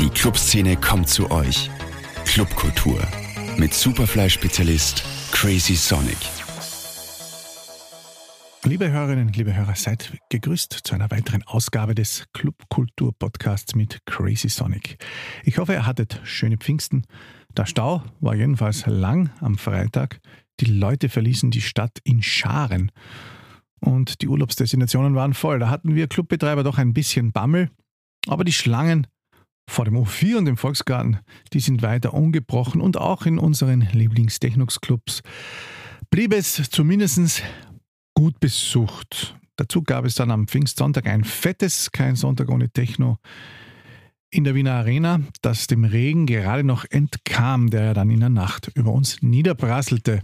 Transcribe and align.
Die 0.00 0.08
Clubszene 0.08 0.78
kommt 0.78 1.10
zu 1.10 1.30
euch. 1.30 1.70
Clubkultur 2.24 3.06
mit 3.58 3.74
Superfly-Spezialist 3.74 5.04
Crazy 5.30 5.74
Sonic. 5.74 6.16
Liebe 8.64 8.90
Hörerinnen, 8.90 9.30
liebe 9.34 9.54
Hörer, 9.54 9.74
seid 9.74 10.16
gegrüßt 10.30 10.72
zu 10.72 10.94
einer 10.94 11.10
weiteren 11.10 11.42
Ausgabe 11.42 11.94
des 11.94 12.24
Clubkultur-Podcasts 12.32 13.74
mit 13.74 13.98
Crazy 14.06 14.48
Sonic. 14.48 14.96
Ich 15.44 15.58
hoffe, 15.58 15.74
ihr 15.74 15.84
hattet 15.84 16.18
schöne 16.24 16.56
Pfingsten. 16.56 17.04
Der 17.54 17.66
Stau 17.66 18.02
war 18.20 18.34
jedenfalls 18.34 18.86
lang 18.86 19.28
am 19.40 19.58
Freitag. 19.58 20.20
Die 20.60 20.64
Leute 20.64 21.10
verließen 21.10 21.50
die 21.50 21.60
Stadt 21.60 21.98
in 22.04 22.22
Scharen 22.22 22.90
und 23.80 24.22
die 24.22 24.28
Urlaubsdestinationen 24.28 25.14
waren 25.14 25.34
voll. 25.34 25.58
Da 25.58 25.68
hatten 25.68 25.94
wir 25.94 26.08
Clubbetreiber 26.08 26.62
doch 26.62 26.78
ein 26.78 26.94
bisschen 26.94 27.32
Bammel, 27.32 27.68
aber 28.28 28.44
die 28.44 28.54
Schlangen 28.54 29.06
vor 29.70 29.84
dem 29.84 29.96
U4 29.96 30.36
und 30.36 30.44
dem 30.44 30.56
Volksgarten, 30.56 31.18
die 31.52 31.60
sind 31.60 31.82
weiter 31.82 32.12
ungebrochen 32.12 32.80
und 32.80 32.96
auch 32.96 33.24
in 33.24 33.38
unseren 33.38 33.88
Lieblingstechnox-Clubs 33.92 35.22
blieb 36.10 36.34
es 36.34 36.68
zumindest 36.70 37.42
gut 38.14 38.40
besucht. 38.40 39.38
Dazu 39.56 39.82
gab 39.82 40.04
es 40.04 40.16
dann 40.16 40.30
am 40.30 40.48
Pfingstsonntag 40.48 41.06
ein 41.06 41.24
fettes, 41.24 41.92
kein 41.92 42.16
Sonntag 42.16 42.48
ohne 42.48 42.70
Techno 42.70 43.18
in 44.30 44.44
der 44.44 44.54
Wiener 44.54 44.74
Arena, 44.74 45.20
das 45.42 45.66
dem 45.66 45.84
Regen 45.84 46.26
gerade 46.26 46.64
noch 46.64 46.84
entkam, 46.88 47.70
der 47.70 47.84
ja 47.84 47.94
dann 47.94 48.10
in 48.10 48.20
der 48.20 48.28
Nacht 48.28 48.70
über 48.74 48.92
uns 48.92 49.22
niederprasselte. 49.22 50.22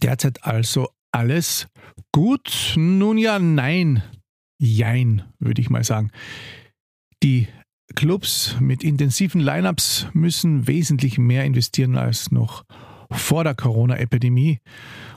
Derzeit 0.00 0.44
also 0.44 0.88
alles 1.10 1.68
gut? 2.12 2.74
Nun 2.76 3.18
ja, 3.18 3.38
nein. 3.38 4.02
Jein, 4.58 5.24
würde 5.38 5.60
ich 5.60 5.70
mal 5.70 5.84
sagen. 5.84 6.10
Die 7.22 7.48
Clubs 7.92 8.56
mit 8.60 8.82
intensiven 8.82 9.40
Lineups 9.40 10.06
müssen 10.12 10.66
wesentlich 10.66 11.18
mehr 11.18 11.44
investieren 11.44 11.96
als 11.96 12.30
noch 12.30 12.64
vor 13.10 13.44
der 13.44 13.54
Corona-Epidemie 13.54 14.58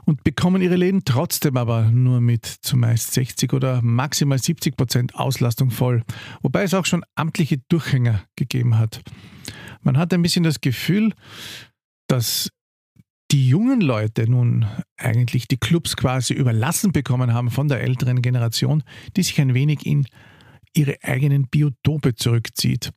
und 0.06 0.24
bekommen 0.24 0.62
ihre 0.62 0.76
Läden 0.76 1.04
trotzdem 1.06 1.58
aber 1.58 1.84
nur 1.84 2.22
mit 2.22 2.46
zumeist 2.46 3.14
60 3.14 3.54
oder 3.54 3.82
maximal 3.82 4.38
70 4.38 4.76
Prozent 4.78 5.16
Auslastung 5.16 5.72
voll, 5.72 6.04
wobei 6.42 6.64
es 6.64 6.74
auch 6.74 6.86
schon 6.86 7.04
amtliche 7.16 7.58
Durchhänger 7.70 8.24
gegeben 8.36 8.78
hat. 8.78 9.02
Man 9.82 9.98
hat 9.98 10.14
ein 10.14 10.22
bisschen 10.22 10.44
das 10.44 10.62
Gefühl, 10.62 11.14
dass 12.08 12.50
die 13.32 13.48
jungen 13.48 13.82
Leute 13.82 14.30
nun 14.30 14.66
eigentlich 14.98 15.48
die 15.48 15.58
Clubs 15.58 15.96
quasi 15.98 16.34
überlassen 16.34 16.92
bekommen 16.92 17.34
haben 17.34 17.50
von 17.50 17.68
der 17.68 17.82
älteren 17.82 18.22
Generation, 18.22 18.84
die 19.16 19.24
sich 19.24 19.42
ein 19.42 19.54
wenig 19.54 19.86
in 19.86 20.06
ihre 20.76 20.98
eigenen 21.04 21.48
Biotope 21.48 22.16
zurückzieht. 22.16 22.92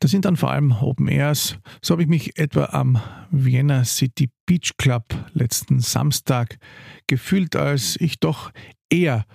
Das 0.00 0.10
sind 0.10 0.24
dann 0.24 0.36
vor 0.36 0.50
allem 0.50 0.72
Open 0.72 1.08
Airs. 1.08 1.58
So 1.82 1.92
habe 1.92 2.02
ich 2.02 2.08
mich 2.08 2.38
etwa 2.38 2.64
am 2.72 3.00
Vienna 3.30 3.84
City 3.84 4.30
Beach 4.46 4.72
Club 4.78 5.04
letzten 5.34 5.80
Samstag 5.80 6.58
gefühlt, 7.06 7.54
als 7.54 7.96
ich 8.00 8.18
doch 8.18 8.50
eher 8.88 9.26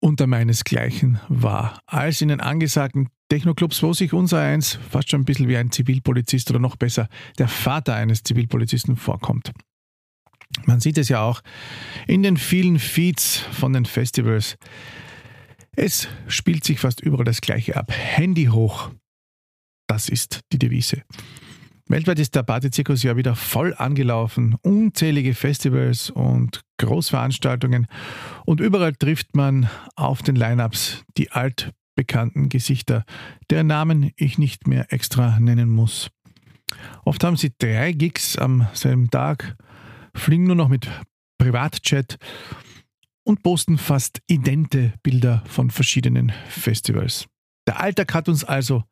unter 0.00 0.26
meinesgleichen 0.26 1.20
war, 1.28 1.80
als 1.86 2.20
in 2.20 2.28
den 2.28 2.40
angesagten 2.40 3.08
Techno-Clubs, 3.30 3.82
wo 3.82 3.92
sich 3.92 4.12
unser 4.12 4.40
eins 4.40 4.78
fast 4.90 5.10
schon 5.10 5.22
ein 5.22 5.24
bisschen 5.24 5.48
wie 5.48 5.56
ein 5.56 5.70
Zivilpolizist 5.70 6.50
oder 6.50 6.58
noch 6.58 6.76
besser 6.76 7.08
der 7.38 7.48
Vater 7.48 7.94
eines 7.94 8.22
Zivilpolizisten 8.22 8.96
vorkommt. 8.96 9.52
Man 10.66 10.80
sieht 10.80 10.98
es 10.98 11.08
ja 11.08 11.22
auch 11.22 11.40
in 12.06 12.22
den 12.22 12.36
vielen 12.36 12.78
Feeds 12.78 13.38
von 13.38 13.72
den 13.72 13.86
Festivals. 13.86 14.56
Es 15.76 16.08
spielt 16.28 16.64
sich 16.64 16.78
fast 16.78 17.00
überall 17.00 17.24
das 17.24 17.40
Gleiche 17.40 17.76
ab. 17.76 17.90
Handy 17.90 18.46
hoch. 18.46 18.90
Das 19.88 20.08
ist 20.08 20.40
die 20.52 20.58
Devise. 20.58 21.02
Weltweit 21.86 22.18
ist 22.18 22.34
der 22.34 22.42
Partyzirkus 22.42 23.02
ja 23.02 23.16
wieder 23.16 23.34
voll 23.34 23.74
angelaufen. 23.74 24.56
Unzählige 24.62 25.34
Festivals 25.34 26.08
und 26.08 26.62
Großveranstaltungen. 26.78 27.86
Und 28.46 28.60
überall 28.60 28.94
trifft 28.94 29.36
man 29.36 29.68
auf 29.94 30.22
den 30.22 30.36
Lineups 30.36 31.04
die 31.18 31.30
altbekannten 31.32 32.48
Gesichter, 32.48 33.04
deren 33.50 33.66
Namen 33.66 34.12
ich 34.16 34.38
nicht 34.38 34.66
mehr 34.66 34.92
extra 34.92 35.38
nennen 35.38 35.68
muss. 35.68 36.10
Oft 37.04 37.22
haben 37.22 37.36
sie 37.36 37.52
drei 37.58 37.92
Gigs 37.92 38.38
am 38.38 38.66
selben 38.72 39.10
Tag, 39.10 39.56
fliegen 40.14 40.44
nur 40.44 40.56
noch 40.56 40.68
mit 40.68 40.88
Privatchat 41.38 42.16
und 43.24 43.42
posten 43.42 43.78
fast 43.78 44.20
idente 44.28 44.94
Bilder 45.02 45.42
von 45.46 45.70
verschiedenen 45.70 46.32
Festivals. 46.48 47.26
Der 47.66 47.80
Alltag 47.80 48.14
hat 48.14 48.28
uns 48.28 48.44
also 48.44 48.84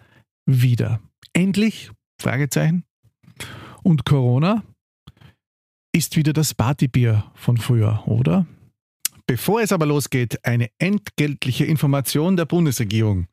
wieder. 0.47 1.01
Endlich? 1.33 1.91
Fragezeichen. 2.21 2.85
Und 3.83 4.05
Corona 4.05 4.63
ist 5.93 6.17
wieder 6.17 6.33
das 6.33 6.55
Partybier 6.55 7.31
von 7.35 7.57
früher, 7.59 8.03
oder? 8.07 8.47
Bevor 9.27 9.61
es 9.61 9.73
aber 9.73 9.87
losgeht, 9.87 10.45
eine 10.45 10.69
entgeltliche 10.79 11.65
Information 11.65 12.37
der 12.37 12.47
Bundesregierung. 12.47 13.29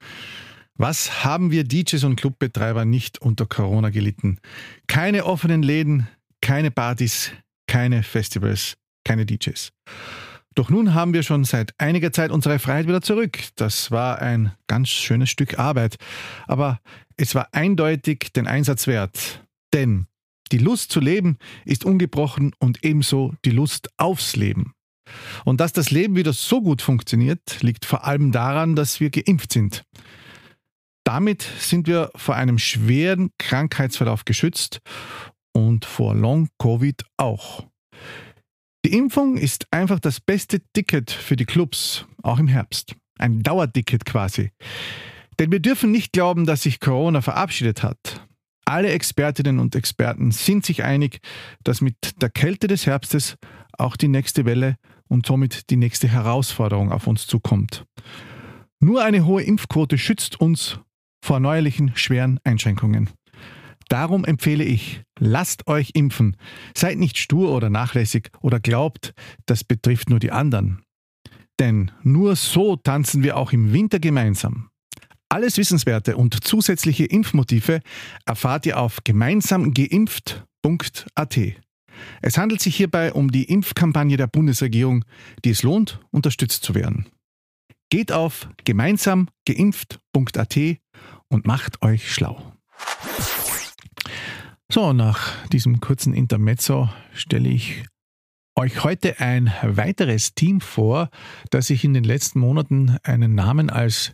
Was 0.75 1.25
haben 1.25 1.51
wir 1.51 1.63
DJs 1.63 2.03
und 2.05 2.15
Clubbetreiber 2.15 2.85
nicht 2.85 3.21
unter 3.21 3.45
Corona 3.45 3.89
gelitten? 3.89 4.39
Keine 4.87 5.25
offenen 5.25 5.61
Läden, 5.61 6.07
keine 6.41 6.71
Partys, 6.71 7.31
keine 7.67 8.03
Festivals, 8.03 8.77
keine 9.03 9.25
DJs. 9.25 9.71
Doch 10.59 10.69
nun 10.69 10.93
haben 10.93 11.13
wir 11.13 11.23
schon 11.23 11.45
seit 11.45 11.73
einiger 11.77 12.11
Zeit 12.11 12.31
unsere 12.31 12.59
Freiheit 12.59 12.85
wieder 12.85 13.01
zurück. 13.01 13.39
Das 13.55 13.91
war 13.91 14.21
ein 14.21 14.51
ganz 14.67 14.89
schönes 14.89 15.29
Stück 15.29 15.57
Arbeit. 15.57 15.95
Aber 16.47 16.81
es 17.15 17.33
war 17.33 17.47
eindeutig 17.53 18.33
den 18.35 18.45
Einsatz 18.45 18.85
wert. 18.85 19.41
Denn 19.73 20.07
die 20.51 20.57
Lust 20.57 20.91
zu 20.91 20.99
leben 20.99 21.37
ist 21.63 21.85
ungebrochen 21.85 22.51
und 22.59 22.83
ebenso 22.83 23.33
die 23.45 23.51
Lust 23.51 23.87
aufs 23.95 24.35
Leben. 24.35 24.73
Und 25.45 25.61
dass 25.61 25.71
das 25.71 25.91
Leben 25.91 26.17
wieder 26.17 26.33
so 26.33 26.61
gut 26.61 26.81
funktioniert, 26.81 27.61
liegt 27.61 27.85
vor 27.85 28.03
allem 28.03 28.33
daran, 28.33 28.75
dass 28.75 28.99
wir 28.99 29.11
geimpft 29.11 29.53
sind. 29.53 29.85
Damit 31.05 31.41
sind 31.41 31.87
wir 31.87 32.11
vor 32.17 32.35
einem 32.35 32.59
schweren 32.59 33.31
Krankheitsverlauf 33.37 34.25
geschützt 34.25 34.81
und 35.53 35.85
vor 35.85 36.15
Long-Covid 36.15 37.05
auch. 37.15 37.65
Die 38.89 38.97
Impfung 38.97 39.37
ist 39.37 39.67
einfach 39.69 39.99
das 39.99 40.19
beste 40.19 40.61
Ticket 40.73 41.11
für 41.11 41.35
die 41.35 41.45
Clubs, 41.45 42.07
auch 42.23 42.39
im 42.39 42.47
Herbst. 42.47 42.95
Ein 43.19 43.43
Dauerticket 43.43 44.03
quasi. 44.03 44.49
Denn 45.37 45.51
wir 45.51 45.59
dürfen 45.59 45.91
nicht 45.91 46.11
glauben, 46.11 46.47
dass 46.47 46.63
sich 46.63 46.79
Corona 46.79 47.21
verabschiedet 47.21 47.83
hat. 47.83 48.27
Alle 48.65 48.89
Expertinnen 48.89 49.59
und 49.59 49.75
Experten 49.75 50.31
sind 50.31 50.65
sich 50.65 50.83
einig, 50.83 51.19
dass 51.63 51.81
mit 51.81 52.19
der 52.19 52.31
Kälte 52.31 52.65
des 52.65 52.87
Herbstes 52.87 53.37
auch 53.77 53.95
die 53.95 54.07
nächste 54.07 54.45
Welle 54.45 54.77
und 55.07 55.27
somit 55.27 55.69
die 55.69 55.77
nächste 55.77 56.07
Herausforderung 56.07 56.91
auf 56.91 57.05
uns 57.05 57.27
zukommt. 57.27 57.85
Nur 58.79 59.03
eine 59.03 59.23
hohe 59.23 59.43
Impfquote 59.43 59.99
schützt 59.99 60.41
uns 60.41 60.79
vor 61.23 61.39
neuerlichen 61.39 61.95
schweren 61.95 62.39
Einschränkungen. 62.43 63.11
Darum 63.89 64.23
empfehle 64.23 64.63
ich, 64.63 65.01
lasst 65.19 65.67
euch 65.67 65.91
impfen. 65.95 66.37
Seid 66.75 66.99
nicht 66.99 67.17
stur 67.17 67.51
oder 67.51 67.69
nachlässig 67.69 68.29
oder 68.39 68.59
glaubt, 68.59 69.13
das 69.45 69.63
betrifft 69.63 70.09
nur 70.09 70.19
die 70.19 70.31
anderen. 70.31 70.83
Denn 71.59 71.91
nur 72.03 72.35
so 72.35 72.75
tanzen 72.77 73.23
wir 73.23 73.35
auch 73.35 73.51
im 73.51 73.73
Winter 73.73 73.99
gemeinsam. 73.99 74.69
Alles 75.27 75.57
Wissenswerte 75.57 76.15
und 76.17 76.43
zusätzliche 76.43 77.05
Impfmotive 77.05 77.81
erfahrt 78.25 78.65
ihr 78.65 78.79
auf 78.79 79.03
gemeinsamgeimpft.at. 79.03 81.39
Es 82.21 82.37
handelt 82.37 82.61
sich 82.61 82.75
hierbei 82.75 83.13
um 83.13 83.31
die 83.31 83.43
Impfkampagne 83.43 84.17
der 84.17 84.27
Bundesregierung, 84.27 85.03
die 85.43 85.49
es 85.49 85.63
lohnt, 85.63 85.99
unterstützt 86.11 86.63
zu 86.63 86.75
werden. 86.75 87.07
Geht 87.89 88.11
auf 88.11 88.49
gemeinsamgeimpft.at 88.65 90.57
und 91.27 91.47
macht 91.47 91.81
euch 91.81 92.13
schlau. 92.13 92.53
So, 94.71 94.93
nach 94.93 95.47
diesem 95.47 95.79
kurzen 95.79 96.13
Intermezzo 96.13 96.89
stelle 97.15 97.49
ich 97.49 97.85
euch 98.55 98.83
heute 98.83 99.19
ein 99.19 99.51
weiteres 99.63 100.35
Team 100.35 100.61
vor, 100.61 101.09
das 101.49 101.65
sich 101.67 101.83
in 101.83 101.95
den 101.95 102.03
letzten 102.03 102.39
Monaten 102.39 102.97
einen 103.01 103.33
Namen 103.33 103.71
als 103.71 104.13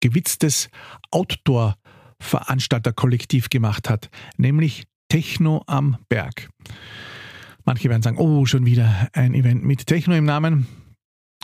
gewitztes 0.00 0.70
Outdoor-Veranstalterkollektiv 1.10 3.50
gemacht 3.50 3.90
hat, 3.90 4.08
nämlich 4.38 4.86
Techno 5.10 5.62
am 5.66 5.98
Berg. 6.08 6.48
Manche 7.66 7.90
werden 7.90 8.00
sagen, 8.00 8.16
oh, 8.16 8.46
schon 8.46 8.64
wieder 8.64 9.10
ein 9.12 9.34
Event 9.34 9.62
mit 9.62 9.86
Techno 9.86 10.14
im 10.14 10.24
Namen. 10.24 10.66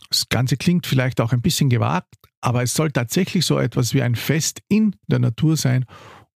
Das 0.08 0.30
Ganze 0.30 0.56
klingt 0.56 0.86
vielleicht 0.86 1.20
auch 1.20 1.34
ein 1.34 1.42
bisschen 1.42 1.68
gewagt, 1.68 2.14
aber 2.40 2.62
es 2.62 2.72
soll 2.72 2.92
tatsächlich 2.92 3.44
so 3.44 3.58
etwas 3.58 3.92
wie 3.92 4.00
ein 4.00 4.14
Fest 4.14 4.62
in 4.68 4.96
der 5.06 5.18
Natur 5.18 5.58
sein, 5.58 5.84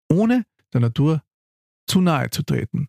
ohne 0.09 0.43
der 0.73 0.81
Natur 0.81 1.21
zu 1.87 2.01
nahe 2.01 2.29
zu 2.29 2.43
treten. 2.43 2.87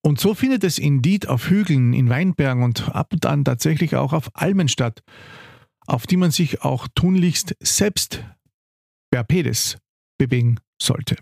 Und 0.00 0.20
so 0.20 0.34
findet 0.34 0.64
es 0.64 0.78
Indeed 0.78 1.28
auf 1.28 1.50
Hügeln, 1.50 1.92
in 1.92 2.08
Weinbergen 2.08 2.62
und 2.62 2.94
ab 2.94 3.12
und 3.12 3.26
an 3.26 3.44
tatsächlich 3.44 3.96
auch 3.96 4.12
auf 4.12 4.30
Almen 4.34 4.68
statt, 4.68 5.02
auf 5.86 6.06
die 6.06 6.16
man 6.16 6.30
sich 6.30 6.62
auch 6.62 6.86
tunlichst 6.94 7.56
selbst 7.60 8.24
per 9.10 9.24
Pedes 9.24 9.78
bewegen 10.18 10.60
sollte. 10.80 11.16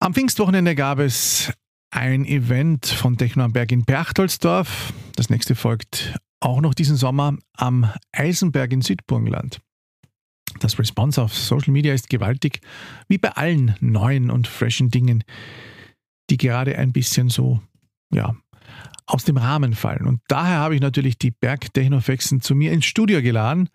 Am 0.00 0.14
Pfingstwochenende 0.14 0.74
gab 0.74 0.98
es 0.98 1.52
ein 1.90 2.24
Event 2.24 2.86
von 2.86 3.16
Techno 3.16 3.44
am 3.44 3.52
Berg 3.52 3.72
in 3.72 3.84
Berchtoldsdorf. 3.84 4.92
Das 5.16 5.30
nächste 5.30 5.54
folgt 5.54 6.14
auch 6.40 6.60
noch 6.60 6.74
diesen 6.74 6.96
Sommer 6.96 7.36
am 7.56 7.92
Eisenberg 8.12 8.72
in 8.72 8.82
Südburgenland. 8.82 9.60
Das 10.60 10.78
Response 10.78 11.22
auf 11.22 11.34
Social 11.34 11.72
Media 11.72 11.94
ist 11.94 12.08
gewaltig, 12.08 12.60
wie 13.08 13.18
bei 13.18 13.30
allen 13.30 13.74
neuen 13.80 14.30
und 14.30 14.46
freshen 14.46 14.90
Dingen, 14.90 15.24
die 16.30 16.36
gerade 16.36 16.76
ein 16.76 16.92
bisschen 16.92 17.28
so, 17.28 17.60
ja, 18.12 18.34
aus 19.06 19.24
dem 19.24 19.36
Rahmen 19.36 19.74
fallen. 19.74 20.06
Und 20.06 20.20
daher 20.28 20.58
habe 20.58 20.74
ich 20.74 20.80
natürlich 20.80 21.18
die 21.18 21.30
Bergtechnofexen 21.30 22.40
zu 22.40 22.54
mir 22.54 22.72
ins 22.72 22.84
Studio 22.84 23.22
geladen. 23.22 23.68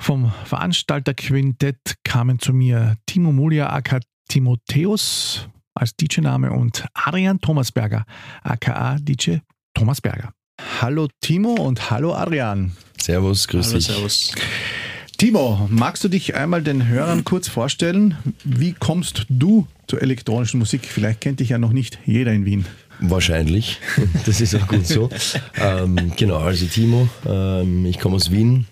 Vom 0.00 0.30
Veranstalterquintett 0.44 1.96
kamen 2.04 2.38
zu 2.38 2.52
mir 2.52 2.96
Timo 3.06 3.32
Mulia 3.32 3.70
aka 3.70 4.00
Timotheus 4.28 5.48
als 5.74 5.96
DJ-Name 5.96 6.50
und 6.50 6.86
Adrian 6.92 7.40
Thomasberger 7.40 8.04
aka 8.42 8.98
DJ 9.00 9.38
Thomasberger. 9.74 10.32
Hallo 10.80 11.08
Timo 11.20 11.54
und 11.54 11.90
hallo 11.90 12.14
Adrian. 12.14 12.76
Servus, 13.00 13.48
grüß 13.48 13.68
hallo, 13.68 13.76
dich. 13.78 13.86
Servus. 13.86 14.34
Timo, 15.18 15.66
magst 15.70 16.04
du 16.04 16.08
dich 16.08 16.34
einmal 16.34 16.62
den 16.62 16.88
Hörern 16.88 17.24
kurz 17.24 17.48
vorstellen? 17.48 18.16
Wie 18.44 18.74
kommst 18.74 19.24
du 19.30 19.66
zur 19.86 20.02
elektronischen 20.02 20.58
Musik? 20.58 20.82
Vielleicht 20.84 21.22
kennt 21.22 21.40
dich 21.40 21.48
ja 21.48 21.58
noch 21.58 21.72
nicht 21.72 21.98
jeder 22.04 22.34
in 22.34 22.44
Wien. 22.44 22.66
Wahrscheinlich, 23.00 23.78
das 24.26 24.42
ist 24.42 24.54
auch 24.54 24.68
gut 24.68 24.86
so. 24.86 25.08
ähm, 25.58 26.12
genau, 26.16 26.36
also 26.36 26.66
Timo, 26.66 27.08
ähm, 27.26 27.86
ich 27.86 27.98
komme 27.98 28.16
aus 28.16 28.30
Wien 28.30 28.66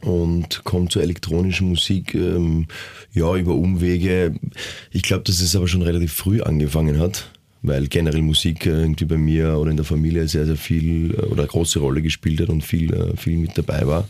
und 0.00 0.64
komme 0.64 0.88
zur 0.88 1.02
elektronischen 1.02 1.68
Musik 1.68 2.14
ähm, 2.14 2.66
ja 3.12 3.36
über 3.36 3.54
Umwege. 3.54 4.36
Ich 4.90 5.02
glaube, 5.02 5.24
dass 5.24 5.42
es 5.42 5.54
aber 5.54 5.68
schon 5.68 5.82
relativ 5.82 6.14
früh 6.14 6.40
angefangen 6.40 6.98
hat, 6.98 7.30
weil 7.60 7.88
generell 7.88 8.22
Musik 8.22 8.64
äh, 8.64 8.70
irgendwie 8.70 9.04
bei 9.04 9.18
mir 9.18 9.58
oder 9.58 9.70
in 9.70 9.76
der 9.76 9.84
Familie 9.84 10.28
sehr, 10.28 10.46
sehr 10.46 10.56
viel 10.56 11.12
äh, 11.12 11.26
oder 11.26 11.46
große 11.46 11.78
Rolle 11.78 12.00
gespielt 12.00 12.40
hat 12.40 12.48
und 12.48 12.64
viel, 12.64 12.94
äh, 12.94 13.16
viel 13.18 13.36
mit 13.36 13.58
dabei 13.58 13.86
war. 13.86 14.08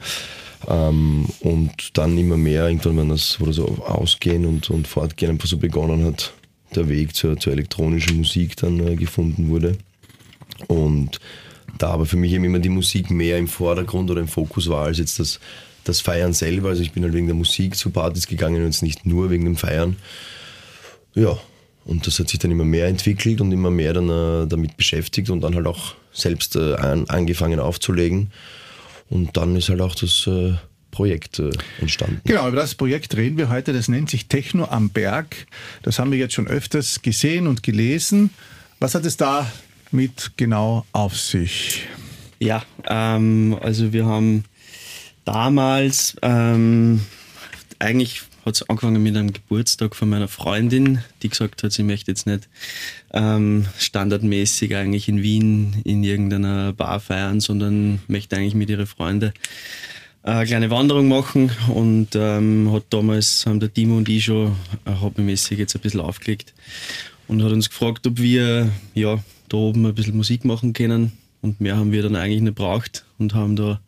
Ähm, 0.67 1.27
und 1.41 1.97
dann 1.97 2.19
immer 2.19 2.37
mehr, 2.37 2.67
irgendwann, 2.67 2.97
wenn 2.97 3.09
das, 3.11 3.39
so 3.51 3.67
ausgehen 3.87 4.45
und, 4.47 4.71
und 4.71 4.89
fortgehen 4.89 5.31
einfach 5.31 5.49
so 5.49 5.59
begonnen 5.59 6.05
hat, 6.05 6.33
der 6.75 6.89
Weg 6.89 7.15
zur, 7.15 7.39
zur 7.39 7.53
elektronischen 7.53 8.17
Musik 8.19 8.57
dann 8.57 8.87
äh, 8.87 8.97
gefunden 8.97 9.49
wurde. 9.49 9.79
Und 10.67 11.21
da 11.79 11.91
aber 11.91 12.07
für 12.07 12.17
mich 12.17 12.33
eben 12.33 12.45
immer 12.45 12.59
die 12.59 12.69
Musik 12.69 13.11
mehr 13.11 13.39
im 13.39 13.49
Vordergrund 13.49 14.11
oder 14.11 14.21
im 14.21 14.29
Fokus 14.29 14.69
war, 14.69 14.87
als 14.87 14.99
jetzt 14.99 15.19
das, 15.19 15.39
das 15.85 16.01
Feiern 16.01 16.33
selber. 16.33 16.71
Also 16.71 16.83
ich 16.83 16.93
bin 16.93 17.05
halt 17.05 17.15
wegen 17.15 17.27
der 17.27 17.37
Musik 17.37 17.77
zu 17.77 17.91
Partys 17.91 18.27
gegangen 18.27 18.57
und 18.57 18.67
jetzt 18.67 18.83
nicht 18.83 19.07
nur 19.07 19.31
wegen 19.31 19.45
dem 19.45 19.57
Feiern. 19.57 19.97
Ja, 21.15 21.39
und 21.85 22.07
das 22.07 22.19
hat 22.19 22.29
sich 22.29 22.39
dann 22.39 22.51
immer 22.51 22.65
mehr 22.65 22.87
entwickelt 22.87 23.41
und 23.41 23.53
immer 23.53 23.71
mehr 23.71 23.95
dann 23.95 24.11
äh, 24.11 24.47
damit 24.47 24.77
beschäftigt 24.77 25.31
und 25.31 25.41
dann 25.41 25.55
halt 25.55 25.67
auch 25.67 25.95
selbst 26.13 26.57
äh, 26.57 26.75
an, 26.75 27.09
angefangen 27.09 27.61
aufzulegen. 27.61 28.31
Und 29.11 29.37
dann 29.37 29.57
ist 29.57 29.69
halt 29.69 29.81
auch 29.81 29.95
das 29.95 30.27
äh, 30.27 30.55
Projekt 30.91 31.39
äh, 31.39 31.51
entstanden. 31.81 32.21
Genau, 32.25 32.49
über 32.49 32.57
das 32.57 32.75
Projekt 32.75 33.17
reden 33.17 33.39
wir 33.39 33.49
heute. 33.49 33.73
Das 33.73 33.89
nennt 33.89 34.11
sich 34.11 34.27
Techno 34.27 34.67
am 34.67 34.91
Berg. 34.91 35.47
Das 35.83 35.99
haben 35.99 36.11
wir 36.11 36.19
jetzt 36.19 36.35
schon 36.35 36.49
öfters 36.49 37.03
gesehen 37.03 37.47
und 37.47 37.63
gelesen. 37.63 38.31
Was 38.81 38.95
hat 38.95 39.05
es 39.05 39.17
da 39.17 39.51
mit 39.91 40.33
genau 40.37 40.85
auf 40.93 41.19
sich? 41.19 41.87
Ja, 42.39 42.65
ähm, 42.89 43.57
also 43.61 43.93
wir 43.93 44.07
haben 44.07 44.45
damals 45.25 46.17
ähm, 46.23 47.05
eigentlich 47.79 48.23
hat 48.49 48.55
es 48.55 48.69
angefangen 48.69 49.03
mit 49.03 49.17
einem 49.17 49.33
Geburtstag 49.33 49.95
von 49.95 50.09
meiner 50.09 50.27
Freundin, 50.27 51.03
die 51.23 51.29
gesagt 51.29 51.63
hat, 51.63 51.73
sie 51.73 51.83
möchte 51.83 52.11
jetzt 52.11 52.27
nicht 52.27 52.49
ähm, 53.13 53.67
standardmäßig 53.79 54.75
eigentlich 54.75 55.09
in 55.09 55.23
Wien 55.23 55.77
in 55.85 56.03
irgendeiner 56.03 56.73
Bar 56.73 56.99
feiern, 57.01 57.41
sondern 57.41 58.01
möchte 58.09 58.37
eigentlich 58.37 58.55
mit 58.55 58.71
ihren 58.71 58.87
Freunden 58.87 59.33
eine 60.23 60.47
kleine 60.47 60.71
Wanderung 60.71 61.09
machen 61.09 61.51
und 61.69 62.09
ähm, 62.15 62.71
hat 62.73 62.85
damals, 62.91 63.47
haben 63.47 63.61
der 63.61 63.73
Timo 63.73 63.97
und 63.99 64.09
ich 64.09 64.25
schon 64.25 64.57
hobbymäßig 64.87 65.59
jetzt 65.59 65.77
ein 65.77 65.81
bisschen 65.81 66.01
aufgelegt 66.01 66.55
und 67.29 67.43
hat 67.43 67.53
uns 67.53 67.69
gefragt, 67.69 68.07
ob 68.07 68.19
wir 68.19 68.71
ja, 68.95 69.23
da 69.49 69.57
oben 69.57 69.87
ein 69.87 69.95
bisschen 69.95 70.17
Musik 70.17 70.45
machen 70.45 70.73
können 70.73 71.13
und 71.43 71.61
mehr 71.61 71.77
haben 71.77 71.93
wir 71.93 72.03
dann 72.03 72.17
eigentlich 72.17 72.43
nicht 72.43 72.57
braucht 72.57 73.05
und 73.19 73.35
haben 73.35 73.57
da 73.57 73.81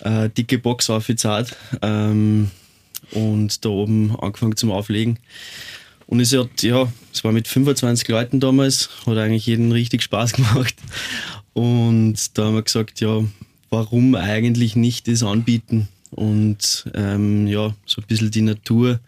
eine 0.00 0.28
dicke 0.30 0.58
Box 0.58 0.90
aufgezahlt. 0.90 1.56
Ähm, 1.82 2.50
und 3.12 3.64
da 3.64 3.68
oben 3.68 4.16
angefangen 4.20 4.56
zum 4.56 4.70
Auflegen. 4.70 5.18
Und 6.06 6.20
es 6.20 6.32
hat, 6.32 6.62
ja, 6.62 6.92
es 7.12 7.24
war 7.24 7.32
mit 7.32 7.48
25 7.48 8.08
Leuten 8.08 8.40
damals, 8.40 8.90
hat 9.06 9.16
eigentlich 9.16 9.46
jeden 9.46 9.72
richtig 9.72 10.02
Spaß 10.02 10.32
gemacht. 10.34 10.74
Und 11.52 12.36
da 12.36 12.44
haben 12.44 12.54
wir 12.54 12.62
gesagt, 12.62 13.00
ja, 13.00 13.24
warum 13.70 14.14
eigentlich 14.14 14.76
nicht 14.76 15.08
das 15.08 15.22
anbieten? 15.22 15.88
Und 16.10 16.84
ähm, 16.94 17.46
ja, 17.46 17.74
so 17.86 18.00
ein 18.00 18.06
bisschen 18.06 18.30
die 18.30 18.42
Natur 18.42 19.00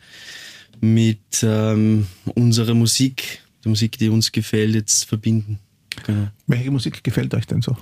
mit 0.81 1.43
ähm, 1.43 2.07
unserer 2.35 2.75
Musik, 2.75 3.43
der 3.65 3.71
Musik, 3.71 3.99
die 3.99 4.09
uns 4.09 4.33
gefällt, 4.33 4.75
jetzt 4.75 5.05
verbinden. 5.05 5.59
Genau. 6.05 6.29
Welche 6.47 6.71
Musik 6.71 7.03
gefällt 7.03 7.35
euch 7.35 7.47
denn 7.47 7.63
so? 7.63 7.77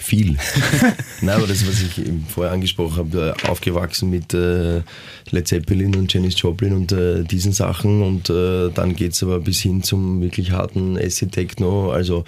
Viel. 0.00 0.36
Nein, 1.22 1.36
aber 1.36 1.48
das, 1.48 1.66
was 1.66 1.82
ich 1.82 1.98
eben 1.98 2.24
vorher 2.24 2.52
angesprochen 2.52 2.96
habe, 2.98 3.34
aufgewachsen 3.48 4.08
mit 4.10 4.32
äh, 4.32 4.82
Led 5.30 5.48
Zeppelin 5.48 5.96
und 5.96 6.14
Janis 6.14 6.40
Joplin 6.40 6.72
und 6.72 6.92
äh, 6.92 7.24
diesen 7.24 7.52
Sachen 7.52 8.02
und 8.02 8.30
äh, 8.30 8.70
dann 8.70 8.94
geht 8.94 9.14
es 9.14 9.24
aber 9.24 9.40
bis 9.40 9.60
hin 9.60 9.82
zum 9.82 10.22
wirklich 10.22 10.52
harten 10.52 10.96
Acid 10.96 11.32
Techno. 11.32 11.90
Also, 11.90 12.24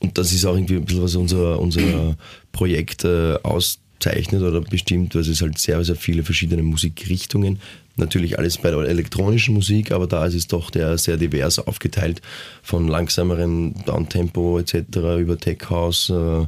und 0.00 0.18
das 0.18 0.32
ist 0.32 0.44
auch 0.44 0.54
irgendwie 0.54 0.76
ein 0.76 0.84
bisschen, 0.84 1.02
was 1.02 1.16
unser, 1.16 1.58
unser 1.58 2.16
Projekt 2.52 3.04
äh, 3.04 3.36
auszeichnet 3.42 4.42
oder 4.42 4.60
bestimmt, 4.60 5.14
weil 5.14 5.22
es 5.22 5.40
halt 5.40 5.58
sehr, 5.58 5.82
sehr 5.84 5.96
viele 5.96 6.22
verschiedene 6.22 6.62
Musikrichtungen 6.62 7.58
Natürlich 7.98 8.38
alles 8.38 8.58
bei 8.58 8.70
der 8.70 8.80
elektronischen 8.80 9.54
Musik, 9.54 9.92
aber 9.92 10.06
da 10.06 10.24
ist 10.26 10.34
es 10.34 10.46
doch 10.46 10.70
der 10.70 10.98
sehr 10.98 11.16
divers 11.16 11.58
aufgeteilt, 11.58 12.22
von 12.62 12.88
langsamerem 12.88 13.74
Downtempo 13.84 14.58
etc. 14.58 14.74
über 15.18 15.38
Tech 15.38 15.58
House 15.68 16.10
äh, 16.10 16.46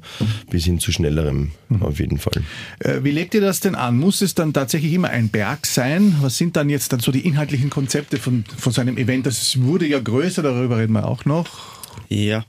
bis 0.50 0.64
hin 0.64 0.79
zu 0.79 0.93
schnellerem 0.93 1.50
mhm. 1.69 1.82
auf 1.82 1.99
jeden 1.99 2.19
Fall. 2.19 2.43
Äh, 2.79 3.02
wie 3.02 3.11
legt 3.11 3.35
ihr 3.35 3.41
das 3.41 3.61
denn 3.61 3.75
an? 3.75 3.99
Muss 3.99 4.23
es 4.23 4.35
dann 4.35 4.52
tatsächlich 4.52 4.93
immer 4.93 5.11
ein 5.11 5.29
Berg 5.29 5.67
sein? 5.67 6.17
Was 6.20 6.38
sind 6.38 6.56
dann 6.56 6.70
jetzt 6.70 6.93
dann 6.93 7.01
so 7.01 7.13
die 7.13 7.27
inhaltlichen 7.27 7.70
Konzepte 7.70 8.19
von, 8.19 8.44
von 8.56 8.72
so 8.72 8.81
einem 8.81 8.96
Event? 8.96 9.27
Das 9.27 9.60
wurde 9.60 9.86
ja 9.86 9.98
größer, 9.98 10.43
darüber 10.43 10.79
reden 10.79 10.93
wir 10.93 11.06
auch 11.06 11.25
noch. 11.25 11.80
Ja, 12.12 12.44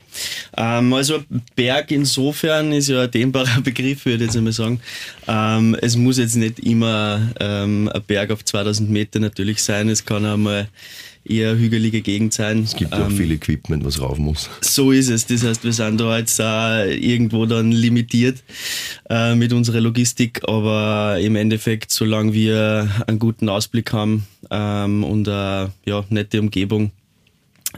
ähm, 0.56 0.92
also 0.92 1.22
Berg 1.54 1.92
insofern 1.92 2.72
ist 2.72 2.88
ja 2.88 3.02
ein 3.02 3.10
dehnbarer 3.10 3.60
Begriff, 3.64 4.04
würde 4.04 4.24
ich 4.24 4.28
jetzt 4.28 4.36
einmal 4.36 4.52
sagen. 4.52 4.80
Ähm, 5.28 5.76
es 5.80 5.96
muss 5.96 6.18
jetzt 6.18 6.34
nicht 6.34 6.58
immer 6.58 7.30
ähm, 7.38 7.88
ein 7.94 8.02
Berg 8.02 8.32
auf 8.32 8.44
2000 8.44 8.90
Meter 8.90 9.20
natürlich 9.20 9.62
sein, 9.62 9.88
es 9.88 10.04
kann 10.04 10.26
auch 10.26 10.36
mal 10.36 10.68
eher 11.24 11.56
hügelige 11.56 12.00
Gegend 12.00 12.34
sein. 12.34 12.64
Es 12.64 12.74
gibt 12.74 12.92
ja 12.92 13.04
auch 13.04 13.10
ähm, 13.10 13.16
viel 13.16 13.30
Equipment, 13.30 13.84
was 13.84 14.00
rauf 14.00 14.18
muss. 14.18 14.50
So 14.60 14.90
ist 14.90 15.08
es. 15.08 15.26
Das 15.26 15.44
heißt, 15.44 15.62
wir 15.62 15.72
sind 15.72 16.00
da 16.00 16.18
jetzt 16.18 16.40
äh, 16.40 16.94
irgendwo 16.94 17.46
dann 17.46 17.70
limitiert 17.70 18.42
äh, 19.08 19.36
mit 19.36 19.52
unserer 19.52 19.80
Logistik, 19.80 20.40
aber 20.48 21.18
im 21.20 21.36
Endeffekt, 21.36 21.92
solange 21.92 22.32
wir 22.32 22.90
einen 23.06 23.20
guten 23.20 23.48
Ausblick 23.48 23.92
haben 23.92 24.26
ähm, 24.50 25.04
und 25.04 25.28
eine 25.28 25.70
ja, 25.86 26.04
nette 26.10 26.40
Umgebung, 26.40 26.90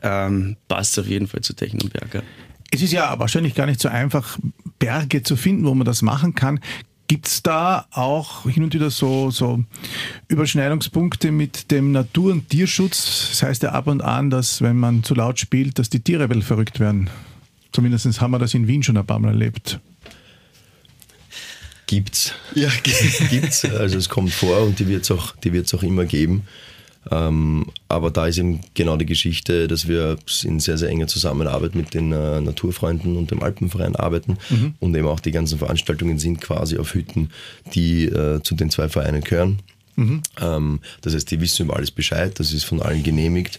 ähm, 0.05 0.57
passt 0.69 0.99
auf 0.99 1.09
jeden 1.09 1.27
Fall 1.27 1.41
zu 1.41 1.55
Technoberger. 1.55 2.23
Es 2.71 2.83
ist 2.83 2.93
ja 2.93 3.19
wahrscheinlich 3.19 3.55
gar 3.55 3.67
nicht 3.67 3.81
so 3.81 3.89
einfach, 3.89 4.39
Berge 4.79 5.23
zu 5.23 5.37
finden, 5.37 5.65
wo 5.65 5.75
man 5.75 5.87
das 5.87 6.03
machen 6.03 6.35
kann. 6.35 6.61
Gibt 7.07 7.27
es 7.27 7.43
da 7.43 7.87
auch 7.91 8.49
hin 8.49 8.65
und 8.65 8.75
wieder 8.75 8.91
so, 8.91 9.31
so 9.31 9.63
Überschneidungspunkte 10.29 11.33
mit 11.33 11.71
dem 11.71 11.93
Natur- 11.93 12.33
und 12.33 12.49
Tierschutz? 12.49 13.29
Das 13.31 13.43
heißt 13.43 13.63
ja 13.63 13.73
ab 13.73 13.87
und 13.87 14.03
an, 14.03 14.31
dass 14.31 14.63
wenn 14.63 14.77
man 14.77 15.03
zu 15.05 15.15
laut 15.15 15.39
spielt, 15.39 15.79
dass 15.79 15.91
die 15.91 16.01
Tiere 16.01 16.29
will 16.31 16.43
verrückt 16.43 16.81
werden. 16.81 17.11
Zumindest 17.73 18.21
haben 18.21 18.31
wir 18.31 18.39
das 18.39 18.55
in 18.55 18.69
Wien 18.69 18.83
schon 18.83 18.97
ein 18.97 19.07
paar 19.07 19.19
Mal 19.19 19.29
erlebt. 19.29 19.81
Gibt's. 21.87 22.33
Ja, 22.55 22.71
gibt's. 23.31 23.65
Also 23.65 23.99
es 23.99 24.09
kommt 24.09 24.33
vor 24.33 24.63
und 24.63 24.79
die 24.79 24.89
wird 24.89 25.03
es 25.03 25.11
auch, 25.11 25.35
auch 25.75 25.83
immer 25.83 26.07
geben. 26.07 26.45
Ähm, 27.11 27.67
aber 27.89 28.11
da 28.11 28.27
ist 28.27 28.39
eben 28.39 28.61
genau 28.75 28.97
die 28.97 29.07
Geschichte, 29.07 29.69
dass 29.69 29.89
wir 29.89 30.17
in 30.43 30.61
sehr, 30.61 30.79
sehr 30.79 30.89
enger 30.89 31.07
Zusammenarbeit 31.07 31.75
mit 31.75 31.95
den 31.95 32.13
äh, 32.13 32.41
Naturfreunden 32.41 33.17
und 33.17 33.31
dem 33.31 33.43
Alpenverein 33.43 33.97
arbeiten 33.97 34.39
mhm. 34.51 34.75
und 34.81 34.95
eben 34.95 35.07
auch 35.07 35.21
die 35.21 35.33
ganzen 35.33 35.59
Veranstaltungen 35.59 36.19
sind 36.19 36.41
quasi 36.41 36.79
auf 36.79 36.95
Hütten, 36.95 37.31
die 37.75 38.07
äh, 38.07 38.43
zu 38.43 38.55
den 38.55 38.71
zwei 38.71 38.89
Vereinen 38.89 39.23
gehören. 39.23 39.59
Mhm. 39.97 40.23
Ähm, 40.41 40.81
das 41.03 41.15
heißt, 41.15 41.31
die 41.31 41.41
wissen 41.41 41.67
über 41.67 41.77
alles 41.77 41.91
Bescheid, 41.91 42.39
das 42.39 42.53
ist 42.53 42.65
von 42.65 42.81
allen 42.83 43.03
genehmigt. 43.03 43.59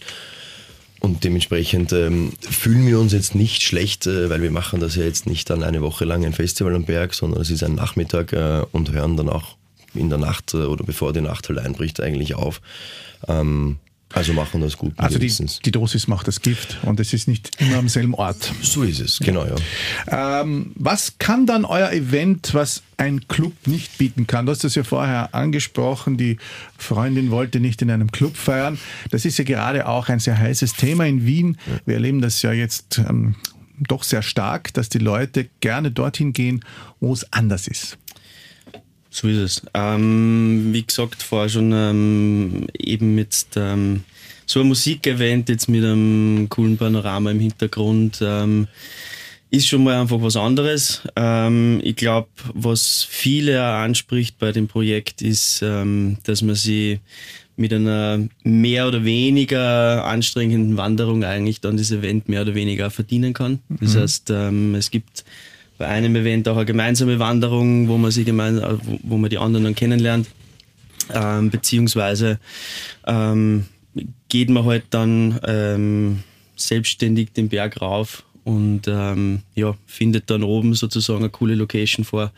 Und 1.00 1.24
dementsprechend 1.24 1.92
ähm, 1.92 2.32
fühlen 2.40 2.86
wir 2.86 2.98
uns 2.98 3.12
jetzt 3.12 3.34
nicht 3.34 3.62
schlecht, 3.62 4.06
äh, 4.06 4.28
weil 4.28 4.42
wir 4.42 4.50
machen 4.50 4.80
das 4.80 4.96
ja 4.96 5.04
jetzt 5.04 5.26
nicht 5.26 5.48
dann 5.50 5.62
eine 5.62 5.82
Woche 5.82 6.04
lang 6.04 6.24
ein 6.24 6.32
Festival 6.32 6.74
am 6.74 6.84
Berg, 6.84 7.14
sondern 7.14 7.40
es 7.40 7.50
ist 7.50 7.62
ein 7.62 7.74
Nachmittag 7.74 8.32
äh, 8.32 8.62
und 8.72 8.90
hören 8.90 9.16
dann 9.16 9.28
auch 9.28 9.56
in 9.96 10.08
der 10.08 10.18
Nacht 10.18 10.54
äh, 10.54 10.58
oder 10.58 10.84
bevor 10.84 11.12
die 11.12 11.20
Nacht 11.20 11.48
halt 11.48 11.58
einbricht, 11.58 12.00
eigentlich 12.00 12.34
auf. 12.34 12.60
Ähm, 13.28 13.78
also 14.12 14.32
machen 14.32 14.60
das 14.60 14.78
gut. 14.78 14.94
Also 14.96 15.18
die, 15.18 15.30
die, 15.64 15.72
Dosis 15.72 16.06
macht 16.06 16.28
das 16.28 16.40
Gift 16.40 16.78
und 16.82 17.00
es 17.00 17.12
ist 17.12 17.26
nicht 17.26 17.50
immer 17.58 17.78
am 17.78 17.88
selben 17.88 18.14
Ort. 18.14 18.52
So 18.62 18.84
ist 18.84 19.00
es, 19.00 19.18
genau, 19.18 19.44
ja. 19.44 20.40
Ähm, 20.40 20.72
was 20.76 21.18
kann 21.18 21.44
dann 21.44 21.64
euer 21.64 21.90
Event, 21.90 22.54
was 22.54 22.82
ein 22.96 23.26
Club 23.26 23.52
nicht 23.66 23.98
bieten 23.98 24.26
kann? 24.26 24.46
Du 24.46 24.52
hast 24.52 24.62
das 24.62 24.76
ja 24.76 24.84
vorher 24.84 25.34
angesprochen, 25.34 26.16
die 26.16 26.38
Freundin 26.78 27.30
wollte 27.32 27.58
nicht 27.58 27.82
in 27.82 27.90
einem 27.90 28.12
Club 28.12 28.36
feiern. 28.36 28.78
Das 29.10 29.24
ist 29.24 29.38
ja 29.38 29.44
gerade 29.44 29.88
auch 29.88 30.08
ein 30.08 30.20
sehr 30.20 30.38
heißes 30.38 30.74
Thema 30.74 31.04
in 31.04 31.26
Wien. 31.26 31.58
Wir 31.84 31.94
erleben 31.94 32.20
das 32.20 32.40
ja 32.42 32.52
jetzt 32.52 32.98
ähm, 32.98 33.34
doch 33.78 34.04
sehr 34.04 34.22
stark, 34.22 34.72
dass 34.72 34.88
die 34.88 34.98
Leute 34.98 35.48
gerne 35.60 35.90
dorthin 35.90 36.32
gehen, 36.32 36.64
wo 37.00 37.12
es 37.12 37.30
anders 37.32 37.66
ist. 37.66 37.98
So 39.16 39.28
ist 39.28 39.38
es. 39.38 39.62
Ähm, 39.72 40.68
wie 40.72 40.84
gesagt, 40.84 41.22
vorher 41.22 41.48
schon 41.48 41.72
ähm, 41.72 42.66
eben 42.78 43.14
mit 43.14 43.46
ähm, 43.56 44.04
so 44.44 44.60
ein 44.60 44.68
Musikevent 44.68 45.48
jetzt 45.48 45.70
mit 45.70 45.82
einem 45.82 46.48
coolen 46.50 46.76
Panorama 46.76 47.30
im 47.30 47.40
Hintergrund 47.40 48.18
ähm, 48.20 48.68
ist 49.50 49.68
schon 49.68 49.84
mal 49.84 49.98
einfach 49.98 50.20
was 50.20 50.36
anderes. 50.36 51.00
Ähm, 51.16 51.80
ich 51.82 51.96
glaube, 51.96 52.28
was 52.52 53.06
viele 53.08 53.64
anspricht 53.64 54.38
bei 54.38 54.52
dem 54.52 54.68
Projekt 54.68 55.22
ist, 55.22 55.62
ähm, 55.62 56.18
dass 56.24 56.42
man 56.42 56.54
sie 56.54 57.00
mit 57.56 57.72
einer 57.72 58.22
mehr 58.44 58.86
oder 58.86 59.06
weniger 59.06 60.04
anstrengenden 60.04 60.76
Wanderung 60.76 61.24
eigentlich 61.24 61.62
dann 61.62 61.78
das 61.78 61.90
Event 61.90 62.28
mehr 62.28 62.42
oder 62.42 62.54
weniger 62.54 62.90
verdienen 62.90 63.32
kann. 63.32 63.60
Das 63.80 63.94
mhm. 63.94 64.00
heißt, 64.00 64.30
es 64.30 64.90
gibt 64.90 65.24
bei 65.78 65.86
einem 65.86 66.16
Event 66.16 66.48
auch 66.48 66.56
eine 66.56 66.64
gemeinsame 66.64 67.18
Wanderung, 67.18 67.88
wo 67.88 67.98
man 67.98 68.10
sie 68.10 68.24
gemein, 68.24 68.58
äh, 68.58 68.76
wo 69.02 69.16
man 69.16 69.30
die 69.30 69.38
anderen 69.38 69.64
dann 69.64 69.74
kennenlernt. 69.74 70.28
Ähm, 71.12 71.50
beziehungsweise 71.50 72.40
ähm, 73.06 73.66
geht 74.28 74.50
man 74.50 74.64
halt 74.64 74.84
dann 74.90 75.38
ähm, 75.46 76.22
selbstständig 76.56 77.32
den 77.32 77.48
Berg 77.48 77.80
rauf 77.80 78.24
und 78.44 78.82
ähm, 78.88 79.42
ja, 79.54 79.74
findet 79.86 80.30
dann 80.30 80.42
oben 80.42 80.74
sozusagen 80.74 81.20
eine 81.20 81.30
coole 81.30 81.54
Location 81.54 82.04
vor, 82.04 82.32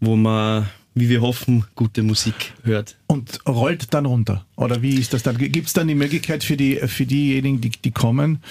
wo 0.00 0.16
man, 0.16 0.66
wie 0.94 1.08
wir 1.08 1.20
hoffen, 1.20 1.64
gute 1.74 2.02
Musik 2.02 2.54
hört. 2.64 2.96
Und 3.06 3.38
rollt 3.46 3.92
dann 3.94 4.06
runter? 4.06 4.46
Oder 4.56 4.82
wie 4.82 4.94
ist 4.94 5.12
das 5.12 5.22
dann? 5.22 5.38
Gibt 5.38 5.66
es 5.66 5.72
dann 5.72 5.88
die 5.88 5.94
Möglichkeit 5.94 6.44
für, 6.44 6.56
die, 6.56 6.76
für 6.76 7.06
diejenigen, 7.06 7.60
die, 7.60 7.70
die 7.70 7.90
kommen, 7.90 8.42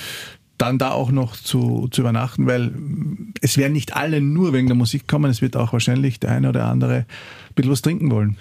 dann 0.58 0.78
da 0.78 0.92
auch 0.92 1.12
noch 1.12 1.36
zu, 1.36 1.88
zu 1.92 2.02
übernachten, 2.02 2.48
weil 2.48 2.72
es 3.42 3.58
werden 3.58 3.74
nicht 3.74 3.96
alle 3.96 4.22
nur 4.22 4.54
wegen 4.54 4.68
der 4.68 4.76
Musik 4.76 5.08
kommen, 5.08 5.30
es 5.30 5.42
wird 5.42 5.58
auch 5.58 5.74
wahrscheinlich 5.74 6.20
der 6.20 6.32
eine 6.32 6.50
oder 6.50 6.66
andere 6.66 6.96
ein 7.00 7.06
bisschen 7.56 7.72
was 7.72 7.82
trinken 7.82 8.12
wollen. 8.12 8.38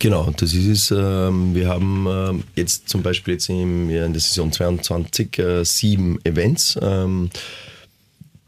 Genau, 0.00 0.30
das 0.36 0.54
ist 0.54 0.66
es. 0.66 0.90
Ähm, 0.96 1.54
wir 1.54 1.68
haben 1.68 2.06
ähm, 2.08 2.44
jetzt 2.54 2.88
zum 2.88 3.02
Beispiel 3.02 3.34
jetzt 3.34 3.48
in 3.48 3.88
der 3.88 4.12
Saison 4.14 4.52
22 4.52 5.38
äh, 5.38 5.64
sieben 5.64 6.24
Events. 6.24 6.78
Ähm, 6.80 7.30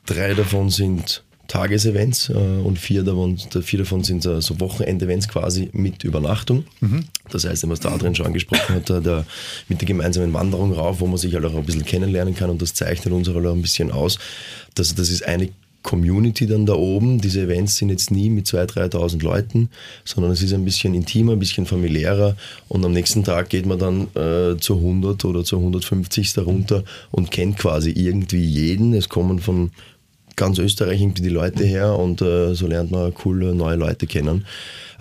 drei 0.07 0.35
davon 0.35 0.71
sind 0.71 1.25
Tagesevents 1.51 2.29
äh, 2.29 2.33
und 2.33 2.79
vier 2.79 3.03
davon, 3.03 3.37
vier 3.37 3.81
davon 3.81 4.05
sind 4.05 4.23
so, 4.23 4.41
so 4.41 4.61
Wochenendevents 4.61 5.27
quasi 5.27 5.69
mit 5.73 6.05
Übernachtung. 6.05 6.65
Mhm. 6.79 7.07
Das 7.29 7.45
heißt, 7.45 7.69
was 7.69 7.81
der 7.81 7.91
Adrian 7.91 8.15
schon 8.15 8.27
angesprochen 8.27 8.77
hat, 8.77 8.89
der, 8.89 9.27
mit 9.69 9.81
der 9.81 9.89
gemeinsamen 9.89 10.33
Wanderung 10.33 10.73
rauf, 10.73 11.01
wo 11.01 11.09
man 11.09 11.17
sich 11.17 11.35
halt 11.35 11.45
auch 11.45 11.57
ein 11.57 11.65
bisschen 11.65 11.85
kennenlernen 11.85 12.37
kann 12.37 12.51
und 12.51 12.63
das 12.63 12.75
zeichnet 12.75 13.13
uns 13.13 13.27
halt 13.29 13.45
auch 13.45 13.53
ein 13.53 13.63
bisschen 13.63 13.91
aus. 13.91 14.21
Das, 14.77 14.95
das 14.95 15.11
ist 15.11 15.27
eine 15.27 15.49
Community 15.83 16.47
dann 16.47 16.67
da 16.67 16.75
oben. 16.75 17.21
Diese 17.21 17.41
Events 17.41 17.79
sind 17.79 17.89
jetzt 17.89 18.13
nie 18.13 18.31
mit 18.31 18.47
2.000, 18.47 18.93
3.000 18.93 19.23
Leuten, 19.25 19.71
sondern 20.05 20.31
es 20.31 20.43
ist 20.43 20.53
ein 20.53 20.65
bisschen 20.65 20.95
intimer, 20.95 21.33
ein 21.33 21.41
bisschen 21.41 21.67
familiärer 21.67 22.37
und 22.69 22.85
am 22.85 22.93
nächsten 22.93 23.25
Tag 23.25 23.49
geht 23.49 23.67
man 23.67 23.81
dann 23.81 24.03
äh, 24.15 24.57
zur 24.61 24.77
100 24.77 25.25
oder 25.25 25.43
zur 25.43 25.59
150 25.59 26.33
darunter 26.33 26.85
und 27.11 27.33
kennt 27.33 27.59
quasi 27.59 27.91
irgendwie 27.91 28.45
jeden. 28.45 28.95
Es 28.95 29.09
kommen 29.09 29.41
von 29.41 29.73
ganz 30.37 30.59
Österreich 30.59 31.01
irgendwie 31.01 31.23
die 31.23 31.29
Leute 31.29 31.65
her 31.65 31.99
und 31.99 32.23
äh, 32.23 32.55
so 32.55 32.67
lernt 32.67 32.91
man 32.91 33.13
coole 33.15 33.55
neue 33.55 33.77
Leute 33.77 34.07
kennen. 34.07 34.47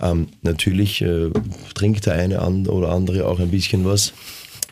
Ähm, 0.00 0.28
natürlich 0.42 1.02
äh, 1.02 1.30
trinkt 1.74 2.06
der 2.06 2.14
eine 2.14 2.40
an 2.40 2.66
oder 2.66 2.90
andere 2.90 3.26
auch 3.26 3.38
ein 3.38 3.50
bisschen 3.50 3.84
was 3.84 4.12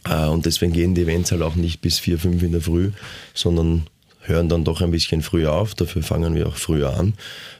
äh, 0.08 0.26
und 0.26 0.46
deswegen 0.46 0.72
gehen 0.72 0.94
die 0.94 1.02
Events 1.02 1.32
halt 1.32 1.42
auch 1.42 1.54
nicht 1.54 1.80
bis 1.80 1.98
4, 1.98 2.18
5 2.18 2.42
in 2.42 2.52
der 2.52 2.60
Früh, 2.60 2.90
sondern 3.34 3.86
hören 4.28 4.48
dann 4.48 4.64
doch 4.64 4.82
ein 4.82 4.90
bisschen 4.90 5.22
früher 5.22 5.52
auf. 5.52 5.74
Dafür 5.74 6.02
fangen 6.02 6.34
wir 6.34 6.46
auch 6.46 6.56
früher 6.56 6.94
an, 6.94 7.14